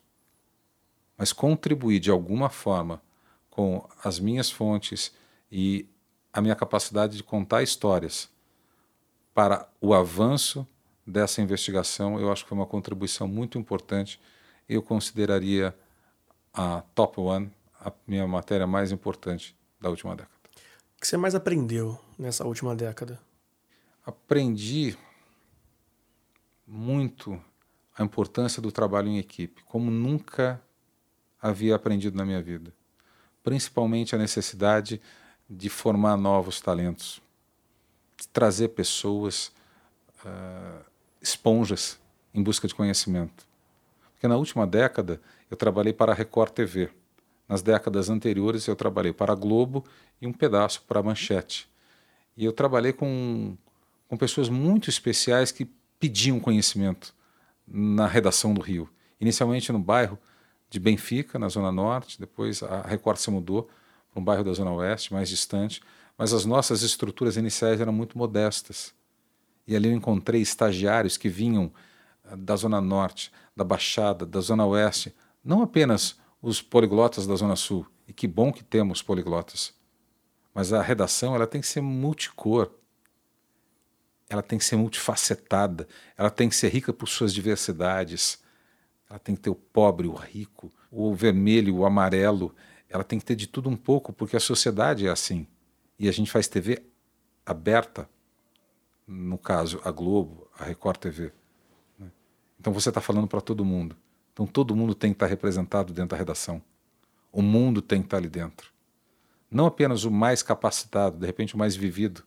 Mas 1.17 1.33
contribuir 1.33 2.01
de 2.01 2.11
alguma 2.11 2.49
forma 2.49 3.01
com 3.49 3.89
as 4.03 4.19
minhas 4.19 4.51
fontes 4.51 5.15
e 5.49 5.87
a 6.33 6.41
minha 6.41 6.57
capacidade 6.57 7.17
de 7.17 7.23
contar 7.23 7.63
histórias 7.63 8.29
para 9.33 9.69
o 9.81 9.95
avanço 9.95 10.67
dessa 11.07 11.41
investigação, 11.41 12.19
eu 12.19 12.33
acho 12.33 12.43
que 12.43 12.49
foi 12.49 12.59
uma 12.59 12.67
contribuição 12.67 13.29
muito 13.29 13.57
importante. 13.57 14.21
Eu 14.69 14.83
consideraria 14.83 15.73
a 16.53 16.83
Top 16.95 17.21
One 17.21 17.51
a 17.81 17.93
minha 18.07 18.27
matéria 18.27 18.67
mais 18.67 18.91
importante 18.91 19.57
da 19.81 19.89
última 19.89 20.15
década. 20.15 20.39
O 20.97 21.01
que 21.01 21.07
você 21.07 21.17
mais 21.17 21.35
aprendeu 21.35 21.99
nessa 22.19 22.45
última 22.45 22.75
década? 22.75 23.21
Aprendi 24.05 24.97
muito 26.67 27.41
a 27.97 28.03
importância 28.03 28.61
do 28.61 28.73
trabalho 28.73 29.09
em 29.09 29.19
equipe, 29.19 29.63
como 29.65 29.91
nunca 29.91 30.61
havia 31.41 31.77
aprendido 31.77 32.17
na 32.17 32.25
minha 32.25 32.43
vida. 32.43 32.73
Principalmente 33.43 34.15
a 34.15 34.19
necessidade 34.19 35.01
de 35.49 35.69
formar 35.69 36.17
novos 36.17 36.61
talentos, 36.61 37.23
de 38.17 38.29
trazer 38.29 38.69
pessoas 38.69 39.53
uh, 40.25 40.85
esponjas 41.23 41.99
em 42.35 42.43
busca 42.43 42.67
de 42.67 42.75
conhecimento. 42.75 43.47
Porque 44.13 44.27
na 44.27 44.37
última 44.37 44.67
década 44.67 45.21
eu 45.51 45.57
trabalhei 45.57 45.93
para 45.93 46.13
a 46.13 46.15
Record 46.15 46.53
TV. 46.53 46.91
Nas 47.49 47.63
décadas 47.63 48.11
anteriores 48.11 48.67
eu 48.67 48.77
trabalhei 48.77 49.13
para 49.13 49.33
a 49.33 49.37
Globo 49.37 49.85
e 50.21 50.27
um 50.27 50.33
pedaço 50.33 50.83
para 50.83 51.01
a 51.01 51.03
Manchete. 51.03 51.69
E 52.37 52.45
eu 52.45 52.53
trabalhei 52.53 52.93
com, 52.93 53.57
com 54.07 54.17
pessoas 54.17 54.49
muito 54.49 54.91
especiais 54.91 55.51
que 55.51 55.69
pediam 55.99 56.39
conhecimento 56.39 57.15
na 57.67 58.07
redação 58.07 58.55
do 58.55 58.61
Rio. 58.61 58.89
Inicialmente 59.21 59.73
no 59.73 59.79
bairro 59.79 60.19
de 60.71 60.79
Benfica, 60.79 61.39
na 61.39 61.49
Zona 61.49 61.73
Norte, 61.73 62.21
depois 62.21 62.63
a 62.63 62.83
Record 62.83 63.19
se 63.19 63.31
mudou 63.31 63.69
para 64.11 64.21
um 64.21 64.25
bairro 64.25 64.45
da 64.45 64.53
Zona 64.53 64.73
Oeste, 64.73 65.13
mais 65.13 65.29
distante, 65.29 65.83
mas 66.17 66.33
as 66.33 66.45
nossas 66.45 66.83
estruturas 66.83 67.37
iniciais 67.37 67.81
eram 67.81 67.93
muito 67.93 68.19
modestas. 68.19 68.93
E 69.67 69.77
ali 69.77 69.89
eu 69.89 69.95
encontrei 69.95 70.41
estagiários 70.41 71.17
que 71.17 71.29
vinham 71.29 71.73
ah, 72.25 72.37
da 72.37 72.57
Zona 72.57 72.81
Norte, 72.81 73.33
da 73.57 73.65
Baixada, 73.65 74.25
da 74.25 74.41
Zona 74.41 74.67
Oeste, 74.67 75.15
não 75.49 75.63
apenas 75.63 76.19
os 76.43 76.61
poliglotas 76.61 77.27
da 77.27 77.35
Zona 77.35 77.57
Sul, 77.57 77.87
e 78.07 78.13
que 78.13 78.29
bom 78.29 78.53
que 78.53 78.63
temos 78.63 79.01
poliglotas, 79.01 79.73
mas 80.53 80.75
a 80.75 80.83
redação 80.83 81.35
ela 81.35 81.47
tem 81.47 81.63
que 81.63 81.67
ser 81.67 81.81
multicor, 81.81 82.71
ela 84.29 84.43
tem 84.43 84.59
que 84.59 84.65
ser 84.67 84.77
multifacetada, 84.77 85.89
ela 86.19 86.29
tem 86.29 86.51
que 86.51 86.55
ser 86.55 86.69
rica 86.69 86.93
por 86.93 87.09
suas 87.09 87.33
diversidades, 87.33 88.45
ela 89.09 89.19
tem 89.19 89.35
que 89.35 89.41
ter 89.41 89.49
o 89.49 89.55
pobre, 89.55 90.07
o 90.07 90.13
rico, 90.13 90.71
o 90.91 91.15
vermelho, 91.15 91.77
o 91.77 91.87
amarelo, 91.87 92.55
ela 92.87 93.03
tem 93.03 93.19
que 93.19 93.25
ter 93.25 93.35
de 93.35 93.47
tudo 93.47 93.71
um 93.71 93.77
pouco, 93.77 94.13
porque 94.13 94.37
a 94.37 94.41
sociedade 94.41 95.07
é 95.07 95.11
assim. 95.11 95.47
E 95.99 96.11
a 96.11 96.13
gente 96.13 96.31
faz 96.31 96.47
TV 96.47 96.83
aberta, 97.47 98.07
no 99.07 99.39
caso, 99.39 99.81
a 99.83 99.91
Globo, 99.91 100.47
a 100.59 100.65
Record 100.65 100.99
TV. 100.99 101.33
Né? 101.99 102.13
Então 102.61 102.71
você 102.71 102.91
está 102.91 103.01
falando 103.01 103.27
para 103.27 103.41
todo 103.41 103.65
mundo. 103.65 103.97
Então 104.39 104.47
todo 104.47 104.77
mundo 104.77 104.95
tem 104.95 105.11
que 105.11 105.17
estar 105.17 105.27
representado 105.27 105.93
dentro 105.93 106.11
da 106.11 106.17
redação. 106.17 106.63
O 107.33 107.43
mundo 107.43 107.83
tem 107.83 108.01
que 108.01 108.07
estar 108.07 108.19
ali 108.19 108.29
dentro. 108.29 108.71
Não 109.51 109.67
apenas 109.67 110.05
o 110.05 110.13
mais 110.13 110.45
capacitado, 110.45 111.19
de 111.19 111.27
repente 111.27 111.57
o 111.57 111.59
mais 111.59 111.75
vivido, 111.75 112.23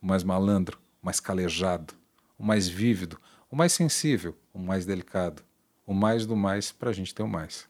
o 0.00 0.06
mais 0.06 0.22
malandro, 0.22 0.78
o 1.02 1.06
mais 1.06 1.18
calejado, 1.18 1.92
o 2.38 2.44
mais 2.44 2.68
vívido, 2.68 3.20
o 3.50 3.56
mais 3.56 3.72
sensível, 3.72 4.36
o 4.54 4.60
mais 4.60 4.86
delicado, 4.86 5.42
o 5.84 5.92
mais 5.92 6.24
do 6.24 6.36
mais 6.36 6.70
para 6.70 6.90
a 6.90 6.92
gente 6.92 7.12
ter 7.12 7.24
o 7.24 7.28
mais. 7.28 7.68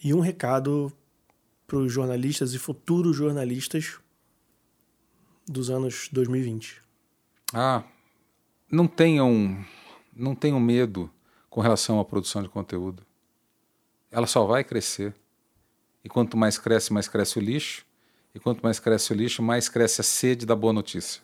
E 0.00 0.14
um 0.14 0.20
recado 0.20 0.92
para 1.66 1.78
os 1.78 1.92
jornalistas 1.92 2.54
e 2.54 2.58
futuros 2.60 3.16
jornalistas 3.16 3.98
dos 5.44 5.70
anos 5.70 6.08
2020. 6.12 6.80
Ah, 7.52 7.82
não 8.70 8.86
tenham, 8.86 9.58
não 10.14 10.36
tenham 10.36 10.60
medo 10.60 11.10
com 11.56 11.62
relação 11.62 11.98
à 11.98 12.04
produção 12.04 12.42
de 12.42 12.50
conteúdo. 12.50 13.02
Ela 14.10 14.26
só 14.26 14.44
vai 14.44 14.62
crescer. 14.62 15.14
E 16.04 16.08
quanto 16.08 16.36
mais 16.36 16.58
cresce, 16.58 16.92
mais 16.92 17.08
cresce 17.08 17.38
o 17.38 17.40
lixo. 17.40 17.86
E 18.34 18.38
quanto 18.38 18.62
mais 18.62 18.78
cresce 18.78 19.10
o 19.10 19.16
lixo, 19.16 19.42
mais 19.42 19.66
cresce 19.66 20.02
a 20.02 20.04
sede 20.04 20.44
da 20.44 20.54
boa 20.54 20.70
notícia. 20.70 21.22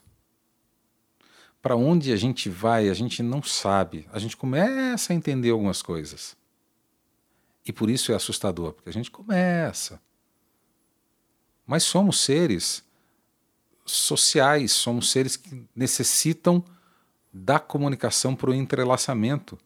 Para 1.61 1.77
onde 1.77 2.15
a 2.15 2.17
gente 2.17 2.49
vai, 2.49 2.89
a 2.89 2.95
gente 2.95 3.23
não 3.23 3.43
sabe. 3.43 4.09
A 4.11 4.19
gente 4.19 4.35
começa 4.35 5.13
a 5.13 5.17
entender 5.17 5.51
algumas 5.51 5.83
coisas. 5.83 6.35
E 7.67 7.71
por 7.71 7.91
isso 7.91 8.11
é 8.11 8.15
assustador, 8.15 8.73
porque 8.73 8.89
a 8.89 8.93
gente 8.93 9.11
começa. 9.11 10.01
Mas 11.67 11.83
somos 11.83 12.19
seres 12.19 12.83
sociais, 13.85 14.73
somos 14.73 15.11
seres 15.11 15.37
que 15.37 15.69
necessitam 15.77 16.65
da 17.31 17.59
comunicação 17.59 18.35
para 18.35 18.49
o 18.49 18.55
entrelaçamento. 18.55 19.59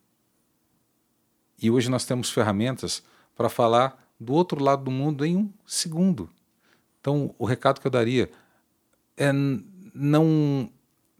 E 1.60 1.70
hoje 1.70 1.90
nós 1.90 2.04
temos 2.04 2.30
ferramentas 2.30 3.02
para 3.34 3.48
falar 3.48 4.02
do 4.18 4.32
outro 4.32 4.62
lado 4.62 4.84
do 4.84 4.90
mundo 4.90 5.24
em 5.24 5.36
um 5.36 5.52
segundo. 5.66 6.30
Então, 7.00 7.34
o 7.38 7.44
recado 7.44 7.80
que 7.80 7.86
eu 7.86 7.90
daria 7.90 8.30
é 9.16 9.30
não, 9.32 10.70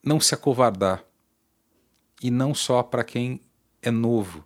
não 0.03 0.21
se 0.21 0.35
acovardar. 0.35 1.05
E 2.23 2.31
não 2.31 2.55
só 2.55 2.83
para 2.83 3.05
quem 3.05 3.41
é 3.83 3.91
novo, 3.91 4.45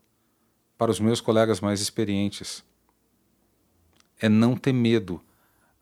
para 0.76 0.90
os 0.90 1.00
meus 1.00 1.20
colegas 1.20 1.60
mais 1.60 1.80
experientes. 1.80 2.64
É 4.18 4.28
não 4.28 4.56
ter 4.56 4.72
medo. 4.72 5.20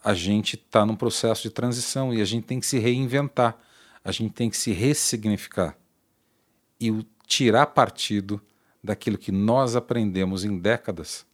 A 0.04 0.14
gente 0.14 0.54
está 0.54 0.86
num 0.86 0.94
processo 0.94 1.42
de 1.42 1.50
transição 1.50 2.14
e 2.14 2.20
a 2.20 2.24
gente 2.24 2.44
tem 2.44 2.60
que 2.60 2.66
se 2.66 2.78
reinventar, 2.78 3.58
a 4.04 4.12
gente 4.12 4.32
tem 4.32 4.48
que 4.48 4.56
se 4.56 4.70
ressignificar 4.70 5.76
e 6.80 7.04
tirar 7.26 7.66
partido 7.66 8.40
daquilo 8.82 9.18
que 9.18 9.32
nós 9.32 9.76
aprendemos 9.76 10.44
em 10.44 10.58
décadas 10.58 11.26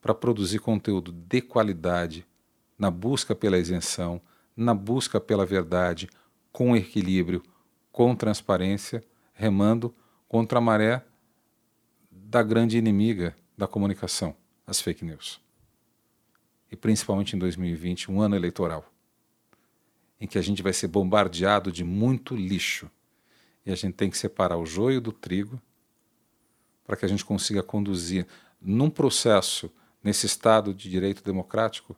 para 0.00 0.14
produzir 0.14 0.58
conteúdo 0.58 1.12
de 1.12 1.40
qualidade, 1.40 2.26
na 2.78 2.90
busca 2.90 3.34
pela 3.34 3.58
isenção, 3.58 4.20
na 4.56 4.74
busca 4.74 5.20
pela 5.20 5.46
verdade, 5.46 6.08
com 6.50 6.76
equilíbrio, 6.76 7.42
com 7.90 8.14
transparência, 8.14 9.02
remando 9.32 9.94
contra 10.28 10.58
a 10.58 10.62
maré 10.62 11.04
da 12.10 12.42
grande 12.42 12.78
inimiga 12.78 13.36
da 13.56 13.66
comunicação, 13.66 14.34
as 14.66 14.80
fake 14.80 15.04
news. 15.04 15.40
E 16.70 16.76
principalmente 16.76 17.36
em 17.36 17.38
2020, 17.38 18.10
um 18.10 18.20
ano 18.20 18.34
eleitoral, 18.34 18.90
em 20.20 20.26
que 20.26 20.38
a 20.38 20.42
gente 20.42 20.62
vai 20.62 20.72
ser 20.72 20.88
bombardeado 20.88 21.70
de 21.70 21.84
muito 21.84 22.34
lixo. 22.34 22.90
E 23.64 23.70
a 23.70 23.74
gente 23.74 23.94
tem 23.94 24.08
que 24.08 24.16
separar 24.16 24.56
o 24.56 24.64
joio 24.64 25.00
do 25.00 25.12
trigo 25.12 25.60
para 26.92 26.98
que 26.98 27.06
a 27.06 27.08
gente 27.08 27.24
consiga 27.24 27.62
conduzir 27.62 28.26
num 28.60 28.90
processo 28.90 29.72
nesse 30.04 30.26
Estado 30.26 30.74
de 30.74 30.90
direito 30.90 31.24
democrático, 31.24 31.96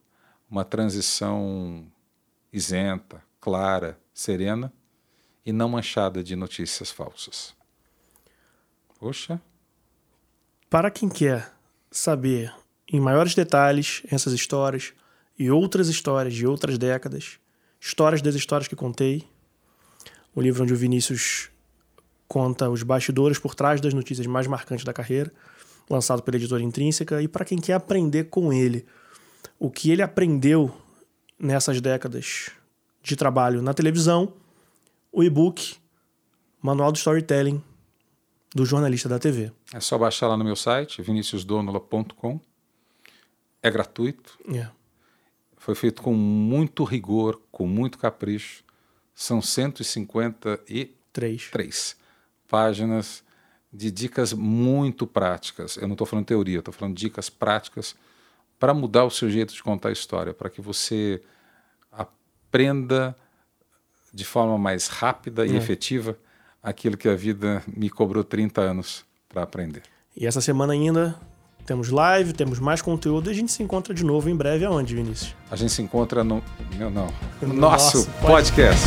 uma 0.48 0.64
transição 0.64 1.85
isenta, 2.52 3.20
clara, 3.40 3.98
serena 4.12 4.72
e 5.44 5.52
não 5.52 5.68
manchada 5.68 6.22
de 6.22 6.37
notícias 6.37 6.92
falsas. 6.92 7.57
Poxa. 9.00 9.42
Para 10.70 10.92
quem 10.92 11.09
quer 11.09 11.52
saber 11.90 12.54
em 12.87 13.00
maiores 13.00 13.35
detalhes 13.35 14.00
essas 14.12 14.33
histórias 14.33 14.92
e 15.37 15.50
outras 15.50 15.88
histórias 15.88 16.35
de 16.35 16.46
outras 16.46 16.79
décadas, 16.79 17.40
histórias 17.81 18.23
das 18.23 18.37
histórias 18.37 18.68
que 18.68 18.77
contei, 18.77 19.29
o 20.33 20.40
livro 20.40 20.62
onde 20.62 20.73
o 20.73 20.77
Vinícius 20.77 21.50
conta 22.35 22.68
os 22.68 22.82
bastidores 22.82 23.38
por 23.38 23.54
trás 23.54 23.80
das 23.80 23.94
notícias 23.94 24.26
mais 24.26 24.48
marcantes 24.48 24.85
da 24.85 24.92
carreira, 24.92 25.32
lançado 25.88 26.20
pela 26.20 26.37
editora 26.37 26.64
Intrínseca, 26.64 27.22
e 27.22 27.28
para 27.28 27.44
quem 27.44 27.60
quer 27.60 27.74
aprender 27.74 28.24
com 28.24 28.52
ele 28.52 28.85
o 29.56 29.70
que 29.70 29.92
ele 29.92 30.02
aprendeu 30.02 30.76
nessas 31.38 31.80
décadas 31.80 32.50
de 33.00 33.14
trabalho 33.14 33.62
na 33.62 33.72
televisão, 33.72 34.32
o 35.12 35.22
e-book 35.22 35.76
Manual 36.60 36.90
do 36.90 36.98
Storytelling 36.98 37.62
do 38.52 38.66
jornalista 38.66 39.08
da 39.08 39.20
TV. 39.20 39.52
É 39.72 39.78
só 39.78 39.96
baixar 39.96 40.26
lá 40.26 40.37
no 40.37 40.42
meu 40.42 40.56
site, 40.56 41.02
viniciusdonola.com. 41.02 42.40
É 43.62 43.70
gratuito. 43.70 44.37
É. 44.52 44.68
Foi 45.56 45.76
feito 45.76 46.02
com 46.02 46.12
muito 46.14 46.82
rigor, 46.82 47.40
com 47.52 47.64
muito 47.64 47.96
capricho. 47.96 48.64
São 49.14 49.40
153 49.40 51.04
Três. 51.14 51.96
Páginas 52.55 53.25
de 53.73 53.90
dicas 53.90 54.33
muito 54.33 55.09
práticas. 55.09 55.77
Eu 55.77 55.88
não 55.88 55.94
estou 55.94 56.07
falando 56.07 56.25
teoria, 56.27 56.61
estou 56.61 56.73
falando 56.73 56.94
dicas 56.96 57.29
práticas 57.29 57.96
para 58.61 58.73
mudar 58.73 59.05
o 59.05 59.11
seu 59.11 59.29
jeito 59.29 59.52
de 59.52 59.61
contar 59.61 59.88
a 59.88 59.92
história, 59.92 60.33
para 60.33 60.48
que 60.48 60.61
você 60.61 61.21
aprenda 61.90 63.17
de 64.13 64.25
forma 64.25 64.57
mais 64.57 64.87
rápida 64.87 65.44
e 65.44 65.55
É. 65.55 65.57
efetiva 65.57 66.17
aquilo 66.63 66.96
que 66.96 67.09
a 67.09 67.17
vida 67.17 67.61
me 67.67 67.90
cobrou 67.90 68.23
30 68.23 68.61
anos 68.61 69.05
para 69.29 69.42
aprender. 69.42 69.83
E 70.17 70.25
essa 70.25 70.40
semana 70.40 70.73
ainda 70.73 71.19
temos 71.67 71.88
live, 71.90 72.33
temos 72.33 72.61
mais 72.61 72.81
conteúdo 72.81 73.29
e 73.29 73.33
a 73.33 73.35
gente 73.35 73.50
se 73.50 73.63
encontra 73.65 73.92
de 73.92 74.05
novo 74.05 74.31
em 74.31 74.37
breve 74.37 74.65
aonde, 74.65 74.94
Vinícius? 74.94 75.35
A 75.50 75.57
gente 75.57 75.73
se 75.73 75.83
encontra 75.83 76.23
no 76.23 76.40
meu 76.77 76.88
não, 76.90 77.09
No 77.42 77.52
nosso 77.52 77.98
nosso 78.07 78.11
podcast. 78.25 78.87